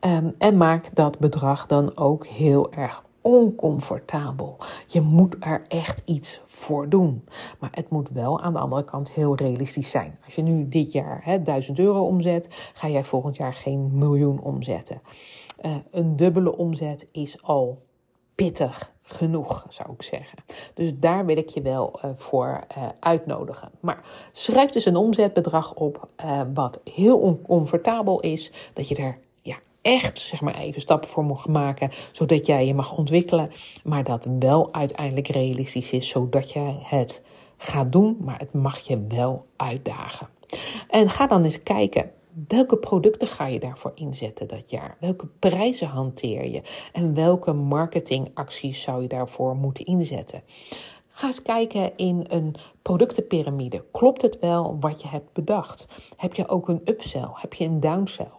Um, 0.00 0.34
en 0.38 0.56
maak 0.56 0.94
dat 0.94 1.18
bedrag 1.18 1.66
dan 1.66 1.96
ook 1.96 2.26
heel 2.26 2.72
erg 2.72 3.02
oncomfortabel. 3.24 4.56
Je 4.86 5.00
moet 5.00 5.36
er 5.40 5.64
echt 5.68 6.02
iets 6.04 6.40
voor 6.44 6.88
doen. 6.88 7.24
Maar 7.58 7.70
het 7.72 7.90
moet 7.90 8.10
wel 8.10 8.40
aan 8.40 8.52
de 8.52 8.58
andere 8.58 8.84
kant 8.84 9.10
heel 9.10 9.34
realistisch 9.34 9.90
zijn. 9.90 10.18
Als 10.24 10.34
je 10.34 10.42
nu 10.42 10.68
dit 10.68 10.92
jaar 10.92 11.20
hè, 11.24 11.42
1000 11.42 11.78
euro 11.78 12.04
omzet, 12.04 12.48
ga 12.74 12.88
jij 12.88 13.04
volgend 13.04 13.36
jaar 13.36 13.54
geen 13.54 13.98
miljoen 13.98 14.40
omzetten. 14.40 15.00
Uh, 15.64 15.72
een 15.90 16.16
dubbele 16.16 16.56
omzet 16.56 17.08
is 17.12 17.42
al 17.42 17.82
pittig 18.34 18.92
genoeg, 19.02 19.66
zou 19.68 19.92
ik 19.92 20.02
zeggen. 20.02 20.38
Dus 20.74 20.98
daar 20.98 21.26
wil 21.26 21.36
ik 21.36 21.48
je 21.48 21.62
wel 21.62 22.00
uh, 22.04 22.10
voor 22.14 22.64
uh, 22.76 22.88
uitnodigen. 23.00 23.70
Maar 23.80 24.28
schrijf 24.32 24.70
dus 24.70 24.84
een 24.84 24.96
omzetbedrag 24.96 25.74
op 25.74 26.08
wat 26.54 26.80
heel 26.84 27.18
oncomfortabel 27.18 28.20
is, 28.20 28.70
dat 28.72 28.88
je 28.88 28.94
er 28.94 29.18
echt 29.84 30.18
zeg 30.18 30.40
maar 30.40 30.54
even 30.54 30.80
stappen 30.80 31.08
voor 31.08 31.24
mag 31.24 31.46
maken, 31.46 31.90
zodat 32.12 32.46
jij 32.46 32.66
je 32.66 32.74
mag 32.74 32.96
ontwikkelen, 32.96 33.50
maar 33.82 34.04
dat 34.04 34.28
wel 34.38 34.72
uiteindelijk 34.72 35.28
realistisch 35.28 35.90
is, 35.90 36.08
zodat 36.08 36.52
je 36.52 36.74
het 36.82 37.22
gaat 37.56 37.92
doen, 37.92 38.16
maar 38.20 38.38
het 38.38 38.52
mag 38.52 38.78
je 38.78 39.04
wel 39.08 39.46
uitdagen. 39.56 40.28
En 40.88 41.10
ga 41.10 41.26
dan 41.26 41.44
eens 41.44 41.62
kijken. 41.62 42.10
Welke 42.48 42.76
producten 42.76 43.28
ga 43.28 43.46
je 43.46 43.58
daarvoor 43.58 43.92
inzetten 43.94 44.48
dat 44.48 44.70
jaar? 44.70 44.96
Welke 45.00 45.26
prijzen 45.38 45.88
hanteer 45.88 46.50
je? 46.50 46.62
En 46.92 47.14
welke 47.14 47.52
marketingacties 47.52 48.82
zou 48.82 49.02
je 49.02 49.08
daarvoor 49.08 49.56
moeten 49.56 49.84
inzetten? 49.84 50.42
Ga 51.08 51.26
eens 51.26 51.42
kijken 51.42 51.96
in 51.96 52.24
een 52.28 52.54
productenpyramide. 52.82 53.84
Klopt 53.92 54.22
het 54.22 54.38
wel 54.38 54.76
wat 54.80 55.02
je 55.02 55.08
hebt 55.08 55.32
bedacht? 55.32 55.86
Heb 56.16 56.34
je 56.34 56.48
ook 56.48 56.68
een 56.68 56.80
upsell? 56.84 57.28
Heb 57.32 57.54
je 57.54 57.64
een 57.64 57.80
downsell? 57.80 58.30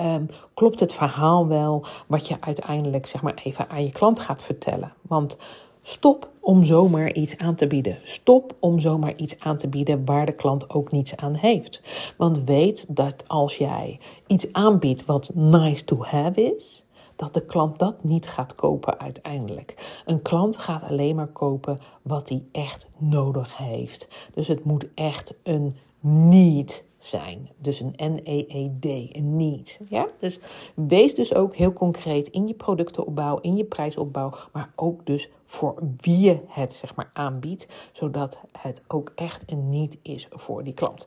Um, 0.00 0.26
klopt 0.54 0.80
het 0.80 0.92
verhaal 0.92 1.46
wel 1.46 1.84
wat 2.06 2.28
je 2.28 2.36
uiteindelijk 2.40 3.06
zeg 3.06 3.22
maar 3.22 3.40
even 3.44 3.68
aan 3.68 3.84
je 3.84 3.92
klant 3.92 4.20
gaat 4.20 4.42
vertellen? 4.42 4.92
Want 5.02 5.36
stop 5.82 6.30
om 6.40 6.64
zomaar 6.64 7.12
iets 7.12 7.38
aan 7.38 7.54
te 7.54 7.66
bieden. 7.66 7.98
Stop 8.02 8.54
om 8.60 8.80
zomaar 8.80 9.16
iets 9.16 9.38
aan 9.38 9.56
te 9.56 9.68
bieden 9.68 10.04
waar 10.04 10.26
de 10.26 10.32
klant 10.32 10.70
ook 10.70 10.92
niets 10.92 11.16
aan 11.16 11.34
heeft. 11.34 11.80
Want 12.16 12.44
weet 12.44 12.86
dat 12.88 13.24
als 13.26 13.56
jij 13.56 14.00
iets 14.26 14.52
aanbiedt 14.52 15.04
wat 15.04 15.30
nice 15.34 15.84
to 15.84 16.02
have 16.02 16.42
is, 16.56 16.84
dat 17.16 17.34
de 17.34 17.46
klant 17.46 17.78
dat 17.78 18.04
niet 18.04 18.28
gaat 18.28 18.54
kopen 18.54 19.00
uiteindelijk. 19.00 20.02
Een 20.06 20.22
klant 20.22 20.56
gaat 20.56 20.82
alleen 20.82 21.16
maar 21.16 21.26
kopen 21.26 21.78
wat 22.02 22.28
hij 22.28 22.42
echt 22.52 22.86
nodig 22.96 23.56
heeft. 23.56 24.08
Dus 24.34 24.48
het 24.48 24.64
moet 24.64 24.86
echt 24.94 25.34
een 25.42 25.76
need 26.00 26.84
zijn. 27.02 27.50
Dus 27.58 27.80
een 27.80 27.94
N-E-E-D, 27.96 28.84
een 29.16 29.36
need. 29.36 29.80
Ja? 29.88 30.06
Dus 30.18 30.40
wees 30.74 31.14
dus 31.14 31.34
ook 31.34 31.54
heel 31.54 31.72
concreet 31.72 32.28
in 32.28 32.46
je 32.46 32.54
productenopbouw, 32.54 33.38
in 33.38 33.56
je 33.56 33.64
prijsopbouw, 33.64 34.32
maar 34.52 34.72
ook 34.76 35.06
dus 35.06 35.30
voor 35.46 35.74
wie 35.96 36.20
je 36.20 36.40
het 36.46 36.74
zeg 36.74 36.94
maar 36.94 37.10
aanbiedt, 37.12 37.90
zodat 37.92 38.40
het 38.58 38.82
ook 38.88 39.12
echt 39.14 39.50
een 39.50 39.68
need 39.68 39.98
is 40.02 40.26
voor 40.30 40.64
die 40.64 40.74
klant. 40.74 41.06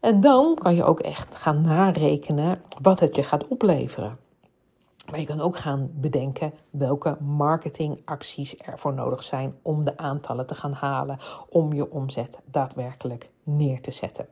En 0.00 0.20
dan 0.20 0.54
kan 0.54 0.74
je 0.74 0.84
ook 0.84 1.00
echt 1.00 1.36
gaan 1.36 1.60
narekenen 1.60 2.62
wat 2.82 3.00
het 3.00 3.16
je 3.16 3.22
gaat 3.22 3.48
opleveren. 3.48 4.18
Maar 5.10 5.20
je 5.20 5.26
kan 5.26 5.40
ook 5.40 5.56
gaan 5.56 5.90
bedenken 5.94 6.52
welke 6.70 7.16
marketingacties 7.20 8.56
ervoor 8.56 8.94
nodig 8.94 9.22
zijn 9.22 9.54
om 9.62 9.84
de 9.84 9.96
aantallen 9.96 10.46
te 10.46 10.54
gaan 10.54 10.72
halen, 10.72 11.18
om 11.48 11.72
je 11.72 11.90
omzet 11.90 12.40
daadwerkelijk 12.44 13.28
neer 13.42 13.80
te 13.80 13.90
zetten. 13.90 14.28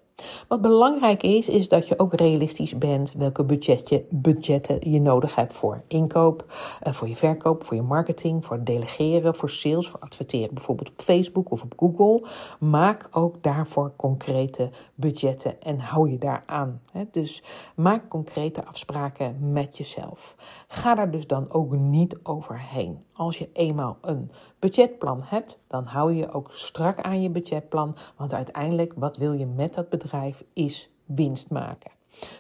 Wat 0.48 0.60
belangrijk 0.60 1.22
is, 1.22 1.48
is 1.48 1.68
dat 1.68 1.88
je 1.88 1.98
ook 1.98 2.14
realistisch 2.14 2.78
bent 2.78 3.12
welke 3.12 3.44
budgetje, 3.44 4.04
budgetten 4.10 4.90
je 4.90 5.00
nodig 5.00 5.34
hebt 5.34 5.52
voor 5.52 5.82
inkoop, 5.88 6.44
eh, 6.80 6.92
voor 6.92 7.08
je 7.08 7.16
verkoop, 7.16 7.64
voor 7.64 7.76
je 7.76 7.82
marketing, 7.82 8.44
voor 8.44 8.64
delegeren, 8.64 9.34
voor 9.34 9.50
sales, 9.50 9.88
voor 9.88 10.00
adverteren, 10.00 10.54
bijvoorbeeld 10.54 10.88
op 10.88 11.02
Facebook 11.02 11.50
of 11.50 11.62
op 11.62 11.72
Google. 11.76 12.28
Maak 12.58 13.08
ook 13.10 13.42
daarvoor 13.42 13.92
concrete 13.96 14.70
budgetten 14.94 15.62
en 15.62 15.78
hou 15.78 16.10
je 16.10 16.18
daar 16.18 16.42
aan. 16.46 16.80
Dus 17.10 17.42
maak 17.74 18.08
concrete 18.08 18.64
afspraken 18.64 19.52
met 19.52 19.78
jezelf. 19.78 20.36
Ga 20.68 20.94
daar 20.94 21.10
dus 21.10 21.26
dan 21.26 21.52
ook 21.52 21.72
niet 21.72 22.16
overheen. 22.22 23.04
Als 23.14 23.38
je 23.38 23.48
eenmaal 23.52 23.98
een 24.00 24.30
budgetplan 24.58 25.20
hebt, 25.24 25.58
dan 25.66 25.84
hou 25.84 26.12
je 26.12 26.32
ook 26.32 26.50
strak 26.50 27.00
aan 27.00 27.22
je 27.22 27.30
budgetplan. 27.30 27.96
Want 28.16 28.32
uiteindelijk, 28.32 28.92
wat 28.96 29.16
wil 29.16 29.32
je 29.32 29.46
met 29.46 29.74
dat 29.74 29.88
bedrijf, 29.88 30.44
is 30.52 30.90
winst 31.04 31.50
maken. 31.50 31.90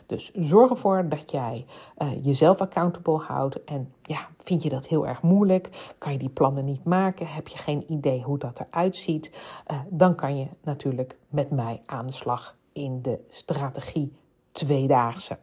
Dus 0.06 0.30
zorg 0.32 0.70
ervoor 0.70 1.08
dat 1.08 1.30
jij 1.30 1.66
uh, 1.98 2.24
jezelf 2.24 2.60
accountable 2.60 3.18
houdt. 3.18 3.64
En 3.64 3.92
ja, 4.02 4.28
vind 4.36 4.62
je 4.62 4.68
dat 4.68 4.86
heel 4.86 5.06
erg 5.06 5.22
moeilijk? 5.22 5.94
Kan 5.98 6.12
je 6.12 6.18
die 6.18 6.28
plannen 6.28 6.64
niet 6.64 6.84
maken? 6.84 7.26
Heb 7.26 7.48
je 7.48 7.58
geen 7.58 7.92
idee 7.92 8.22
hoe 8.22 8.38
dat 8.38 8.60
eruit 8.60 8.96
ziet? 8.96 9.30
Uh, 9.70 9.78
dan 9.88 10.14
kan 10.14 10.38
je 10.38 10.46
natuurlijk 10.62 11.16
met 11.28 11.50
mij 11.50 11.82
aan 11.86 12.06
de 12.06 12.12
slag 12.12 12.56
in 12.72 13.02
de 13.02 13.18
strategie 13.28 14.12
tweedaagse. 14.52 15.38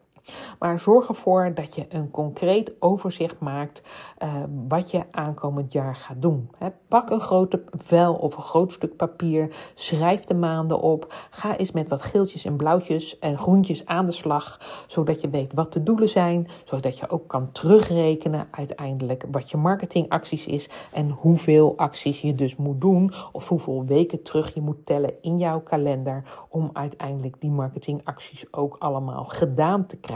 Maar 0.59 0.79
zorg 0.79 1.07
ervoor 1.07 1.53
dat 1.53 1.75
je 1.75 1.85
een 1.89 2.11
concreet 2.11 2.71
overzicht 2.79 3.39
maakt 3.39 3.81
uh, 4.23 4.33
wat 4.67 4.91
je 4.91 5.03
aankomend 5.11 5.73
jaar 5.73 5.95
gaat 5.95 6.21
doen. 6.21 6.49
pak 6.87 7.09
een 7.09 7.19
grote 7.19 7.63
vel 7.71 8.13
of 8.13 8.35
een 8.35 8.43
groot 8.43 8.71
stuk 8.71 8.95
papier. 8.95 9.55
Schrijf 9.73 10.23
de 10.23 10.33
maanden 10.33 10.79
op. 10.79 11.13
Ga 11.29 11.57
eens 11.57 11.71
met 11.71 11.89
wat 11.89 12.01
geeltjes 12.01 12.45
en 12.45 12.55
blauwtjes 12.55 13.19
en 13.19 13.37
groentjes 13.37 13.85
aan 13.85 14.05
de 14.05 14.11
slag. 14.11 14.59
Zodat 14.87 15.21
je 15.21 15.29
weet 15.29 15.53
wat 15.53 15.73
de 15.73 15.83
doelen 15.83 16.09
zijn. 16.09 16.47
Zodat 16.63 16.97
je 16.97 17.09
ook 17.09 17.27
kan 17.27 17.51
terugrekenen 17.51 18.47
uiteindelijk 18.51 19.25
wat 19.31 19.49
je 19.49 19.57
marketingacties 19.57 20.47
is. 20.47 20.69
En 20.93 21.09
hoeveel 21.09 21.77
acties 21.77 22.21
je 22.21 22.35
dus 22.35 22.55
moet 22.55 22.81
doen. 22.81 23.11
Of 23.31 23.49
hoeveel 23.49 23.85
weken 23.85 24.23
terug 24.23 24.53
je 24.53 24.61
moet 24.61 24.85
tellen 24.85 25.13
in 25.21 25.37
jouw 25.37 25.61
kalender. 25.61 26.23
Om 26.49 26.69
uiteindelijk 26.73 27.41
die 27.41 27.51
marketingacties 27.51 28.53
ook 28.53 28.75
allemaal 28.79 29.25
gedaan 29.25 29.85
te 29.85 29.95
krijgen. 29.97 30.10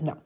Nou, 0.00 0.16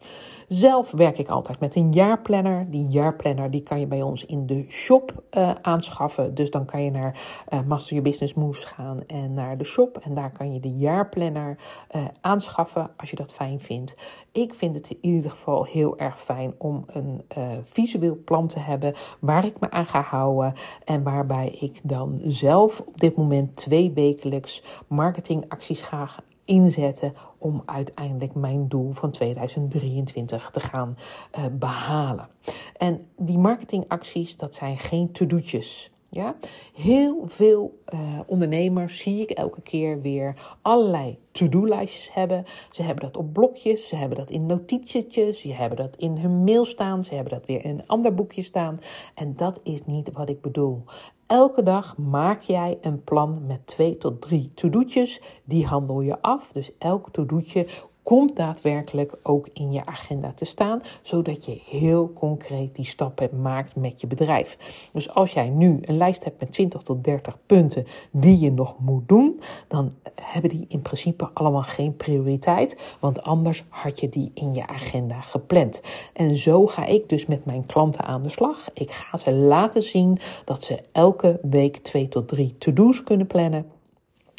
zelf 0.46 0.90
werk 0.90 1.18
ik 1.18 1.28
altijd 1.28 1.60
met 1.60 1.74
een 1.74 1.92
jaarplanner. 1.92 2.70
Die 2.70 2.86
jaarplanner 2.86 3.50
die 3.50 3.62
kan 3.62 3.80
je 3.80 3.86
bij 3.86 4.02
ons 4.02 4.26
in 4.26 4.46
de 4.46 4.66
shop 4.68 5.22
uh, 5.36 5.50
aanschaffen. 5.62 6.34
Dus 6.34 6.50
dan 6.50 6.64
kan 6.64 6.84
je 6.84 6.90
naar 6.90 7.20
uh, 7.52 7.60
Master 7.66 7.90
Your 7.90 8.08
Business 8.08 8.34
Moves 8.34 8.64
gaan 8.64 9.06
en 9.06 9.34
naar 9.34 9.58
de 9.58 9.64
shop. 9.64 9.98
En 9.98 10.14
daar 10.14 10.32
kan 10.32 10.52
je 10.52 10.60
de 10.60 10.72
jaarplanner 10.72 11.58
uh, 11.96 12.04
aanschaffen 12.20 12.90
als 12.96 13.10
je 13.10 13.16
dat 13.16 13.34
fijn 13.34 13.60
vindt. 13.60 13.96
Ik 14.32 14.54
vind 14.54 14.76
het 14.76 14.90
in 14.90 14.98
ieder 15.00 15.30
geval 15.30 15.64
heel 15.64 15.98
erg 15.98 16.20
fijn 16.20 16.54
om 16.58 16.84
een 16.86 17.22
visueel 17.62 18.18
plan 18.24 18.46
te 18.46 18.58
hebben 18.58 18.94
waar 19.20 19.44
ik 19.44 19.60
me 19.60 19.70
aan 19.70 19.86
ga 19.86 20.00
houden. 20.00 20.52
En 20.84 21.02
waarbij 21.02 21.48
ik 21.60 21.80
dan 21.82 22.20
zelf 22.24 22.80
op 22.80 23.00
dit 23.00 23.16
moment 23.16 23.56
twee 23.56 23.90
wekelijks 23.90 24.62
marketingacties 24.88 25.80
ga 25.80 26.08
inzetten 26.52 27.12
om 27.38 27.62
uiteindelijk 27.66 28.34
mijn 28.34 28.68
doel 28.68 28.92
van 28.92 29.10
2023 29.10 30.50
te 30.50 30.60
gaan 30.60 30.96
uh, 31.38 31.44
behalen. 31.52 32.28
En 32.76 33.06
die 33.16 33.38
marketingacties, 33.38 34.36
dat 34.36 34.54
zijn 34.54 34.78
geen 34.78 35.12
to-do'tjes. 35.12 35.92
Ja? 36.14 36.36
Heel 36.74 37.22
veel 37.26 37.78
uh, 37.94 38.00
ondernemers 38.26 38.98
zie 38.98 39.20
ik 39.22 39.30
elke 39.30 39.60
keer 39.60 40.00
weer 40.00 40.56
allerlei 40.62 41.18
to-do-lijstjes 41.30 42.14
hebben. 42.14 42.44
Ze 42.70 42.82
hebben 42.82 43.04
dat 43.04 43.16
op 43.16 43.32
blokjes, 43.32 43.88
ze 43.88 43.96
hebben 43.96 44.18
dat 44.18 44.30
in 44.30 44.46
notitietjes, 44.46 45.40
ze 45.40 45.52
hebben 45.52 45.78
dat 45.78 45.96
in 45.96 46.16
hun 46.18 46.44
mail 46.44 46.64
staan, 46.64 47.04
ze 47.04 47.14
hebben 47.14 47.32
dat 47.32 47.46
weer 47.46 47.64
in 47.64 47.70
een 47.70 47.86
ander 47.86 48.14
boekje 48.14 48.42
staan. 48.42 48.78
En 49.14 49.36
dat 49.36 49.60
is 49.62 49.84
niet 49.86 50.12
wat 50.12 50.28
ik 50.28 50.40
bedoel. 50.40 50.84
Elke 51.26 51.62
dag 51.62 51.96
maak 51.96 52.42
jij 52.42 52.78
een 52.80 53.04
plan 53.04 53.46
met 53.46 53.66
twee 53.66 53.98
tot 53.98 54.20
drie 54.20 54.54
to-do'tjes. 54.54 55.20
Die 55.44 55.66
handel 55.66 56.00
je 56.00 56.22
af. 56.22 56.52
Dus 56.52 56.70
elk 56.78 57.10
to-do'tje 57.10 57.66
komt 58.02 58.36
daadwerkelijk 58.36 59.14
ook 59.22 59.48
in 59.52 59.72
je 59.72 59.86
agenda 59.86 60.32
te 60.34 60.44
staan, 60.44 60.82
zodat 61.02 61.44
je 61.44 61.60
heel 61.66 62.12
concreet 62.12 62.74
die 62.74 62.84
stappen 62.84 63.40
maakt 63.40 63.76
met 63.76 64.00
je 64.00 64.06
bedrijf. 64.06 64.56
Dus 64.92 65.10
als 65.10 65.32
jij 65.32 65.48
nu 65.48 65.78
een 65.82 65.96
lijst 65.96 66.24
hebt 66.24 66.40
met 66.40 66.52
20 66.52 66.82
tot 66.82 67.04
30 67.04 67.38
punten 67.46 67.84
die 68.10 68.38
je 68.38 68.52
nog 68.52 68.78
moet 68.78 69.08
doen, 69.08 69.40
dan 69.68 69.94
hebben 70.22 70.50
die 70.50 70.64
in 70.68 70.82
principe 70.82 71.30
allemaal 71.34 71.62
geen 71.62 71.96
prioriteit, 71.96 72.96
want 73.00 73.22
anders 73.22 73.64
had 73.68 74.00
je 74.00 74.08
die 74.08 74.30
in 74.34 74.54
je 74.54 74.66
agenda 74.66 75.20
gepland. 75.20 75.80
En 76.12 76.36
zo 76.36 76.66
ga 76.66 76.86
ik 76.86 77.08
dus 77.08 77.26
met 77.26 77.44
mijn 77.44 77.66
klanten 77.66 78.04
aan 78.04 78.22
de 78.22 78.28
slag. 78.28 78.68
Ik 78.74 78.90
ga 78.90 79.16
ze 79.16 79.32
laten 79.32 79.82
zien 79.82 80.18
dat 80.44 80.62
ze 80.62 80.82
elke 80.92 81.38
week 81.42 81.76
twee 81.76 82.08
tot 82.08 82.28
drie 82.28 82.54
to-do's 82.58 83.02
kunnen 83.02 83.26
plannen. 83.26 83.66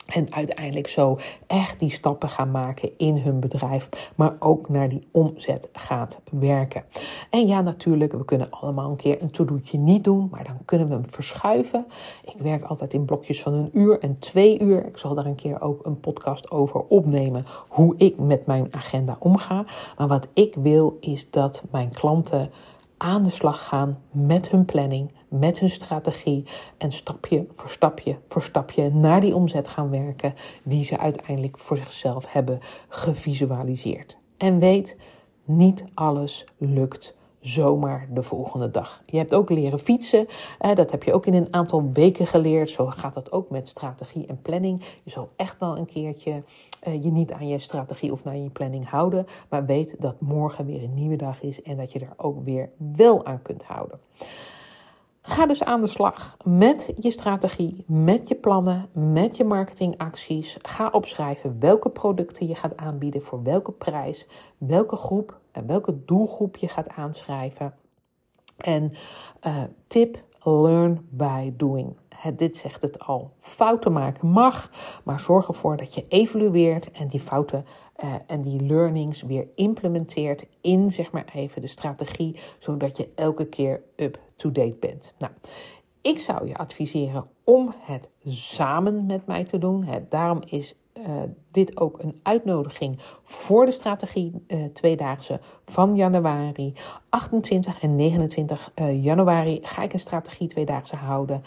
En 0.06 0.34
uiteindelijk 0.34 0.88
zo 0.88 1.18
echt 1.48 1.80
die 1.80 1.90
stappen 1.90 2.30
gaan 2.30 2.52
maken 2.52 2.90
in 2.98 3.18
hun 3.18 3.40
bedrijf, 3.40 3.90
maar 4.16 4.36
ook 4.40 4.70
naar 4.70 4.90
die 4.90 5.08
omzet 5.12 5.70
gaat 5.74 6.22
werken. 6.32 6.84
En 7.30 7.48
ja, 7.48 7.62
natuurlijk, 7.62 8.12
we 8.14 8.26
kunnen 8.26 8.50
allemaal 8.50 8.90
een 8.90 8.96
keer 8.96 9.22
een 9.22 9.32
to-do'tje 9.32 9.78
niet 9.78 10.04
doen, 10.04 10.28
maar 10.32 10.44
dan 10.44 10.58
kunnen 10.66 10.88
we 10.88 10.94
hem 10.94 11.10
verschuiven. 11.10 11.86
Ik 12.26 12.42
werk 12.42 12.64
altijd 12.64 12.94
in 12.94 13.06
blokjes 13.06 13.42
van 13.42 13.54
een 13.54 13.70
uur 13.74 14.00
en 14.00 14.20
twee 14.20 14.60
uur. 14.60 14.86
Ik 14.86 14.98
zal 14.98 15.16
daar 15.16 15.26
een 15.26 15.36
keer 15.36 15.62
ook 15.62 15.86
een 15.86 16.00
podcast 16.00 16.52
over 16.52 16.80
opnemen, 16.80 17.46
hoe 17.68 17.94
ik 17.98 18.18
met 18.18 18.46
mijn 18.46 18.68
agenda 18.72 19.16
omga. 19.20 19.66
Maar 19.98 20.08
wat 20.08 20.28
ik 20.34 20.56
wil 20.56 20.98
is 21.00 21.30
dat 21.30 21.64
mijn 21.72 21.90
klanten 21.90 22.50
aan 23.04 23.24
de 23.24 23.30
slag 23.30 23.66
gaan 23.66 24.00
met 24.12 24.50
hun 24.50 24.66
planning, 24.66 25.12
met 25.28 25.60
hun 25.60 25.70
strategie 25.70 26.44
en 26.78 26.92
stapje 26.92 27.48
voor 27.54 27.70
stapje 27.70 28.18
voor 28.28 28.42
stapje 28.42 28.90
naar 28.90 29.22
die 29.22 29.36
omzet 29.36 29.68
gaan 29.68 29.90
werken 29.90 30.34
die 30.64 30.84
ze 30.84 30.98
uiteindelijk 30.98 31.60
voor 31.60 31.78
zichzelf 31.78 32.32
hebben 32.32 32.60
gevisualiseerd. 32.88 34.18
En 34.38 34.60
weet, 34.60 34.98
niet 35.46 35.84
alles 35.94 36.46
lukt 36.58 37.16
zomaar 37.46 38.08
de 38.12 38.24
volgende 38.24 38.72
dag. 38.72 39.02
Je 39.06 39.18
hebt 39.18 39.34
ook 39.34 39.50
leren 39.50 39.80
fietsen. 39.80 40.26
dat 40.74 40.92
heb 40.92 41.04
je 41.04 41.14
ook 41.14 41.26
in 41.26 41.34
een 41.34 41.54
aantal 41.54 41.90
weken 41.94 42.28
geleerd. 42.28 42.70
Zo 42.70 42.86
gaat 42.86 43.14
dat 43.14 43.32
ook 43.32 43.50
met 43.50 43.68
strategie 43.68 44.26
en 44.26 44.42
planning. 44.42 44.84
Je 45.04 45.12
zal 45.12 45.30
echt 45.36 45.60
wel 45.60 45.78
een 45.78 45.86
keertje 45.86 46.44
eh, 46.80 47.04
je 47.04 47.12
niet 47.12 47.32
aan 47.32 47.48
je 47.48 47.60
strategie 47.60 48.12
of 48.12 48.24
naar 48.24 48.38
je 48.38 48.50
planning 48.50 48.90
houden. 48.90 49.26
Maar 49.50 49.66
weet 49.66 49.96
dat 50.00 50.22
morgen 50.22 50.66
weer 50.66 50.84
een 50.84 50.94
nieuwe 50.94 51.16
dag 51.16 51.42
is 51.42 51.62
en 51.62 51.78
dat 51.78 51.92
je 51.92 52.00
er 52.00 52.14
ook 52.18 52.44
weer 52.44 52.70
wel 52.96 53.26
aan 53.26 53.42
kunt 53.42 53.64
houden. 53.64 54.00
Ga 55.22 55.46
dus 55.46 55.64
aan 55.64 55.82
de 55.82 55.88
slag 55.88 56.38
met 56.44 56.94
je 57.00 57.12
strategie, 57.12 57.84
met 57.88 58.28
je 58.28 58.36
plannen, 58.36 58.90
met 58.92 59.38
je 59.38 59.44
marketingacties. 59.44 60.58
Ga 60.62 60.90
opschrijven 60.92 61.60
welke 61.60 61.90
producten 61.90 62.48
je 62.48 62.56
gaat 62.56 62.78
aanbieden, 62.78 63.22
voor 63.22 63.44
welke 63.44 63.72
prijs, 63.72 64.28
welke 64.58 64.96
groep 64.96 65.42
welke 65.66 66.06
doelgroep 66.06 66.58
je 66.58 66.68
gaat 66.68 66.90
aanschrijven. 66.90 67.74
En 68.58 68.92
uh, 69.48 69.64
tip: 69.88 70.24
learn 70.44 71.08
by 71.10 71.54
doing. 71.58 71.96
dit 72.36 72.58
zegt 72.58 72.82
het 72.82 73.00
al. 73.00 73.32
Fouten 73.40 73.92
maken 73.92 74.28
mag, 74.28 74.72
maar 75.04 75.20
zorg 75.20 75.48
ervoor 75.48 75.78
dat 75.78 75.94
je 75.94 76.06
evalueert 76.08 76.92
en 76.92 77.08
die 77.08 77.20
fouten 77.20 77.66
uh, 78.04 78.14
en 78.28 78.42
die 78.42 78.62
learnings 78.62 79.22
weer 79.22 79.48
implementeert 79.56 80.46
in 80.62 80.92
zeg 80.92 81.12
maar 81.12 81.26
even 81.34 81.62
de 81.62 81.68
strategie, 81.68 82.40
zodat 82.60 82.98
je 82.98 83.10
elke 83.16 83.46
keer 83.46 83.84
up-to-date 83.96 84.78
bent. 84.80 85.14
Nou, 85.18 85.34
ik 86.02 86.20
zou 86.20 86.48
je 86.48 86.58
adviseren 86.58 87.28
om 87.44 87.74
het 87.80 88.10
samen 88.26 89.06
met 89.06 89.26
mij 89.26 89.44
te 89.44 89.58
doen. 89.58 89.88
daarom 90.10 90.40
is 90.46 90.76
uh, 90.98 91.06
dit 91.52 91.80
ook 91.80 92.04
een 92.04 92.20
uitnodiging 92.24 93.00
voor 93.22 93.66
de 93.66 93.72
strategie 93.72 94.46
uh, 94.48 94.66
tweedaagse 94.66 95.40
van 95.66 95.96
januari. 95.96 96.74
28 97.10 97.82
en 97.82 97.96
29 97.96 98.72
uh, 98.76 99.04
januari 99.04 99.60
ga 99.62 99.84
ik 99.84 99.94
een 99.94 100.00
strategie 100.00 100.48
tweedaagse 100.48 100.96
houden. 100.96 101.42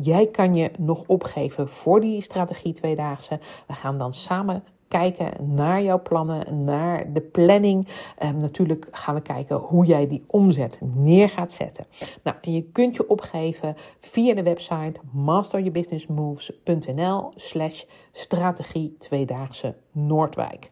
jij 0.00 0.26
kan 0.26 0.54
je 0.54 0.70
nog 0.78 1.04
opgeven 1.06 1.68
voor 1.68 2.00
die 2.00 2.22
strategie 2.22 2.72
tweedaagse. 2.72 3.38
We 3.66 3.74
gaan 3.74 3.98
dan 3.98 4.14
samen 4.14 4.64
kijken 4.90 5.54
naar 5.54 5.82
jouw 5.82 6.02
plannen, 6.02 6.64
naar 6.64 7.12
de 7.12 7.20
planning. 7.20 7.88
Ehm, 8.18 8.36
natuurlijk 8.36 8.88
gaan 8.90 9.14
we 9.14 9.20
kijken 9.20 9.56
hoe 9.56 9.86
jij 9.86 10.06
die 10.06 10.24
omzet 10.26 10.78
neer 10.94 11.28
gaat 11.28 11.52
zetten. 11.52 11.84
Nou, 12.22 12.36
en 12.40 12.52
je 12.52 12.62
kunt 12.62 12.96
je 12.96 13.08
opgeven 13.08 13.74
via 13.98 14.34
de 14.34 14.42
website 14.42 15.00
masteryourbusinessmoves.nl 15.12 17.32
slash 17.34 17.82
strategie 18.12 18.96
tweedaagse 18.98 19.74
Noordwijk. 19.92 20.70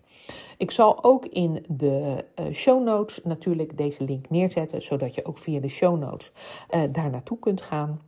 Ik 0.57 0.71
zal 0.71 1.05
ook 1.05 1.27
in 1.27 1.65
de 1.69 2.25
uh, 2.41 2.53
show 2.53 2.85
notes 2.85 3.21
natuurlijk 3.25 3.77
deze 3.77 4.05
link 4.05 4.31
neerzetten, 4.31 4.83
zodat 4.83 5.15
je 5.15 5.25
ook 5.25 5.39
via 5.39 5.61
de 5.61 5.69
show 5.69 5.99
notes 5.99 6.33
uh, 6.71 6.83
daar 6.93 7.11
naartoe 7.11 7.39
kunt 7.39 7.61
gaan. 7.61 8.08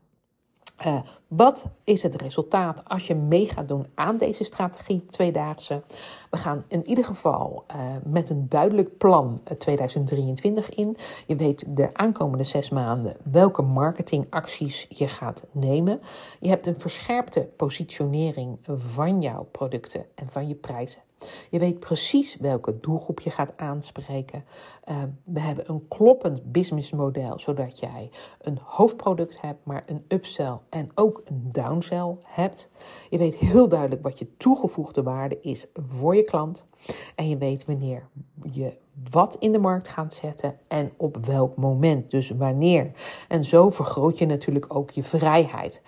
Uh, 0.87 1.01
wat 1.29 1.69
is 1.85 2.03
het 2.03 2.15
resultaat 2.15 2.85
als 2.85 3.07
je 3.07 3.15
mee 3.15 3.47
gaat 3.47 3.69
doen 3.69 3.87
aan 3.95 4.17
deze 4.17 4.45
strategie 4.45 5.07
tweedaagse? 5.07 5.83
We 6.31 6.37
gaan 6.37 6.65
in 6.69 6.89
ieder 6.89 7.05
geval 7.05 7.65
uh, 7.75 7.81
met 8.05 8.31
een 8.31 8.49
duidelijk 8.49 8.99
plan 8.99 9.41
2023 9.59 10.71
in. 10.71 10.97
Je 11.27 11.37
weet 11.37 11.77
de 11.77 11.95
aankomende 11.95 12.45
zes 12.45 12.71
maanden 12.71 13.17
welke 13.23 13.63
marketingacties 13.63 14.87
je 14.89 15.09
gaat 15.09 15.47
nemen. 15.53 16.01
Je 16.41 16.49
hebt 16.49 16.67
een 16.67 16.81
verscherpte 16.81 17.49
positionering 17.57 18.59
van 18.67 19.21
jouw 19.21 19.49
producten 19.51 20.07
en 20.15 20.31
van 20.31 20.49
je 20.49 20.55
prijzen. 20.55 21.01
Je 21.51 21.59
weet 21.59 21.81
precies 21.81 22.37
welke 22.37 22.81
doelgroep 22.81 23.21
je 23.21 23.31
gaat 23.31 23.53
aanspreken. 23.57 24.45
Uh, 24.89 24.97
we 25.25 25.41
hebben 25.41 25.71
een 25.71 25.89
kloppend 25.89 26.53
businessmodel, 26.53 27.39
zodat 27.39 27.79
jij 27.79 28.11
een 28.41 28.59
hoofdproduct 28.63 29.41
hebt, 29.41 29.65
maar 29.65 29.83
een 29.87 30.05
upsell 30.09 30.59
en 30.71 30.91
ook 30.95 31.23
een 31.25 31.49
downsell 31.53 32.17
hebt. 32.23 32.69
Je 33.11 33.19
weet 33.19 33.37
heel 33.37 33.69
duidelijk 33.69 34.03
wat 34.03 34.19
je 34.19 34.37
toegevoegde 34.37 35.03
waarde 35.03 35.41
is 35.41 35.67
voor 35.89 36.17
je 36.17 36.25
klant. 36.25 36.69
En 37.15 37.29
je 37.29 37.37
weet 37.37 37.65
wanneer 37.65 38.09
je 38.53 38.73
wat 39.11 39.35
in 39.35 39.53
de 39.53 39.59
markt 39.59 39.89
gaat 39.89 40.15
zetten 40.15 40.59
en 40.69 40.93
op 40.97 41.27
welk 41.27 41.57
moment. 41.57 42.11
Dus 42.11 42.31
wanneer. 42.31 42.91
En 43.29 43.45
zo 43.45 43.71
vergroot 43.71 44.19
je 44.19 44.27
natuurlijk 44.27 44.75
ook 44.75 44.91
je 44.91 45.03
vrijheid. 45.03 45.83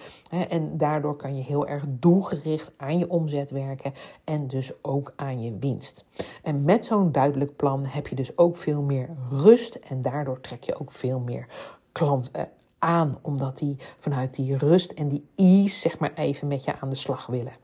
En 0.49 0.79
daardoor 0.79 1.17
kan 1.17 1.37
je 1.37 1.43
heel 1.43 1.67
erg 1.67 1.85
doelgericht 1.89 2.73
aan 2.77 2.99
je 2.99 3.11
omzet 3.11 3.51
werken 3.51 3.93
en 4.25 4.47
dus 4.47 4.73
ook 4.83 5.13
aan 5.17 5.43
je 5.43 5.57
winst. 5.59 6.05
En 6.43 6.65
met 6.65 6.85
zo'n 6.85 7.13
duidelijk 7.13 7.57
plan 7.57 7.85
heb 7.85 8.07
je 8.07 8.15
dus 8.15 8.39
ook 8.39 8.57
veel 8.57 8.83
meer 8.83 9.09
rust 9.31 9.75
en 9.75 10.03
daardoor 10.03 10.41
trek 10.41 10.63
je 10.63 10.81
ook 10.81 10.93
veel 10.93 11.19
meer 11.19 11.47
klanten 11.93 12.49
aan, 12.79 13.19
omdat 13.23 13.59
die 13.59 13.77
vanuit 13.99 14.35
die 14.35 14.57
rust 14.57 14.91
en 14.91 15.09
die 15.09 15.29
ease 15.37 15.79
zeg 15.79 15.99
maar 15.99 16.15
even 16.15 16.49
met 16.49 16.65
je 16.65 16.81
aan 16.81 16.89
de 16.89 16.95
slag 16.95 17.27
willen. 17.27 17.62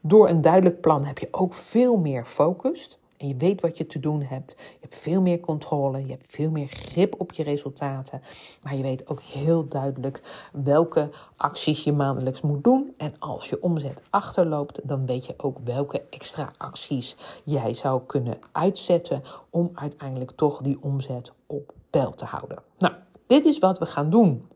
Door 0.00 0.28
een 0.28 0.40
duidelijk 0.40 0.80
plan 0.80 1.04
heb 1.04 1.18
je 1.18 1.28
ook 1.30 1.54
veel 1.54 1.96
meer 1.96 2.24
focus. 2.24 2.98
En 3.22 3.28
je 3.28 3.36
weet 3.36 3.60
wat 3.60 3.78
je 3.78 3.86
te 3.86 4.00
doen 4.00 4.22
hebt. 4.22 4.54
Je 4.56 4.78
hebt 4.80 4.96
veel 4.96 5.20
meer 5.20 5.40
controle. 5.40 6.00
Je 6.00 6.10
hebt 6.10 6.24
veel 6.28 6.50
meer 6.50 6.66
grip 6.66 7.14
op 7.18 7.32
je 7.32 7.42
resultaten. 7.42 8.22
Maar 8.62 8.76
je 8.76 8.82
weet 8.82 9.08
ook 9.08 9.20
heel 9.20 9.68
duidelijk 9.68 10.48
welke 10.52 11.10
acties 11.36 11.84
je 11.84 11.92
maandelijks 11.92 12.40
moet 12.40 12.64
doen. 12.64 12.94
En 12.96 13.14
als 13.18 13.48
je 13.48 13.62
omzet 13.62 14.02
achterloopt, 14.10 14.80
dan 14.82 15.06
weet 15.06 15.26
je 15.26 15.34
ook 15.36 15.56
welke 15.64 16.02
extra 16.10 16.52
acties 16.58 17.16
jij 17.44 17.74
zou 17.74 18.02
kunnen 18.06 18.38
uitzetten. 18.52 19.22
Om 19.50 19.70
uiteindelijk 19.74 20.30
toch 20.30 20.62
die 20.62 20.78
omzet 20.80 21.32
op 21.46 21.72
peil 21.90 22.10
te 22.10 22.24
houden. 22.24 22.62
Nou, 22.78 22.94
dit 23.26 23.44
is 23.44 23.58
wat 23.58 23.78
we 23.78 23.86
gaan 23.86 24.10
doen 24.10 24.46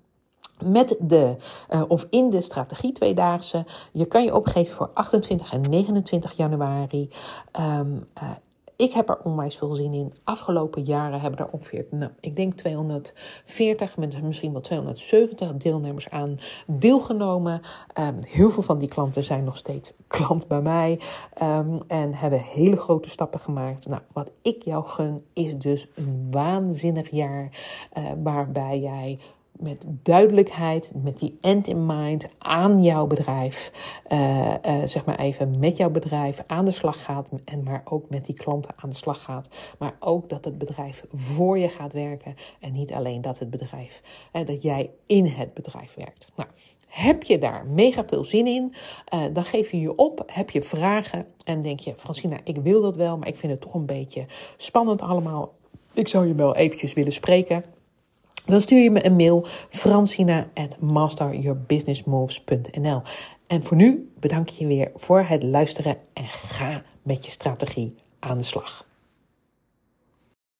met 0.64 0.96
de, 1.00 1.36
uh, 1.70 1.82
of 1.88 2.06
in 2.10 2.30
de 2.30 2.40
strategie 2.40 2.92
tweedaagse. 2.92 3.64
Je 3.92 4.04
kan 4.04 4.24
je 4.24 4.34
opgeven 4.34 4.74
voor 4.74 4.90
28 4.94 5.52
en 5.52 5.60
29 5.60 6.32
januari. 6.32 7.08
Um, 7.60 8.06
uh, 8.22 8.30
ik 8.76 8.92
heb 8.92 9.08
er 9.08 9.18
onwijs 9.22 9.56
veel 9.56 9.74
zin 9.74 9.92
in. 9.92 10.14
Afgelopen 10.24 10.82
jaren 10.82 11.20
hebben 11.20 11.40
er 11.40 11.48
ongeveer, 11.50 11.86
nou, 11.90 12.10
ik 12.20 12.36
denk 12.36 12.54
240, 12.54 13.96
misschien 14.22 14.52
wel 14.52 14.60
270 14.60 15.56
deelnemers 15.56 16.10
aan 16.10 16.38
deelgenomen. 16.66 17.60
Um, 17.98 18.18
heel 18.28 18.50
veel 18.50 18.62
van 18.62 18.78
die 18.78 18.88
klanten 18.88 19.24
zijn 19.24 19.44
nog 19.44 19.56
steeds 19.56 19.92
klant 20.06 20.48
bij 20.48 20.60
mij 20.60 21.00
um, 21.42 21.80
en 21.86 22.14
hebben 22.14 22.40
hele 22.40 22.76
grote 22.76 23.10
stappen 23.10 23.40
gemaakt. 23.40 23.88
Nou, 23.88 24.02
wat 24.12 24.30
ik 24.42 24.62
jou 24.62 24.84
gun 24.84 25.24
is 25.32 25.56
dus 25.56 25.88
een 25.94 26.28
waanzinnig 26.30 27.10
jaar 27.10 27.50
uh, 27.98 28.04
waarbij 28.22 28.80
jij 28.80 29.18
met 29.58 29.86
duidelijkheid, 30.02 30.92
met 31.02 31.18
die 31.18 31.38
end 31.40 31.66
in 31.66 31.86
mind 31.86 32.26
aan 32.38 32.82
jouw 32.82 33.06
bedrijf, 33.06 33.72
uh, 34.12 34.54
uh, 34.66 34.82
zeg 34.84 35.04
maar 35.04 35.18
even 35.18 35.58
met 35.58 35.76
jouw 35.76 35.90
bedrijf 35.90 36.42
aan 36.46 36.64
de 36.64 36.70
slag 36.70 37.04
gaat 37.04 37.30
en 37.44 37.62
maar 37.62 37.82
ook 37.84 38.10
met 38.10 38.26
die 38.26 38.34
klanten 38.34 38.74
aan 38.76 38.88
de 38.88 38.96
slag 38.96 39.22
gaat, 39.22 39.74
maar 39.78 39.96
ook 40.00 40.28
dat 40.28 40.44
het 40.44 40.58
bedrijf 40.58 41.04
voor 41.12 41.58
je 41.58 41.68
gaat 41.68 41.92
werken 41.92 42.34
en 42.60 42.72
niet 42.72 42.92
alleen 42.92 43.20
dat 43.20 43.38
het 43.38 43.50
bedrijf, 43.50 44.02
uh, 44.32 44.46
dat 44.46 44.62
jij 44.62 44.90
in 45.06 45.26
het 45.26 45.54
bedrijf 45.54 45.94
werkt. 45.94 46.28
Nou, 46.36 46.48
heb 46.88 47.22
je 47.22 47.38
daar 47.38 47.66
mega 47.66 48.04
veel 48.06 48.24
zin 48.24 48.46
in? 48.46 48.74
Dan 49.32 49.44
geef 49.44 49.70
je 49.70 49.80
je 49.80 49.94
op. 49.94 50.22
Heb 50.26 50.50
je 50.50 50.62
vragen? 50.62 51.26
En 51.44 51.60
denk 51.60 51.80
je, 51.80 51.94
Francina, 51.96 52.36
ik 52.44 52.56
wil 52.56 52.82
dat 52.82 52.96
wel, 52.96 53.18
maar 53.18 53.28
ik 53.28 53.38
vind 53.38 53.52
het 53.52 53.60
toch 53.60 53.74
een 53.74 53.86
beetje 53.86 54.26
spannend 54.56 55.02
allemaal. 55.02 55.54
Ik 55.92 56.08
zou 56.08 56.26
je 56.26 56.34
wel 56.34 56.56
eventjes 56.56 56.92
willen 56.94 57.12
spreken. 57.12 57.64
Dan 58.46 58.60
stuur 58.60 58.82
je 58.82 58.90
me 58.90 59.06
een 59.06 59.16
mail 59.16 59.46
francina 59.68 60.46
at 60.54 60.80
masteryourbusinessmoves.nl 60.80 63.02
En 63.46 63.62
voor 63.62 63.76
nu 63.76 64.10
bedank 64.20 64.48
je 64.48 64.66
weer 64.66 64.90
voor 64.94 65.22
het 65.22 65.42
luisteren 65.42 65.96
en 66.12 66.24
ga 66.24 66.82
met 67.02 67.24
je 67.24 67.30
strategie 67.30 67.94
aan 68.18 68.36
de 68.36 68.42
slag. 68.42 68.86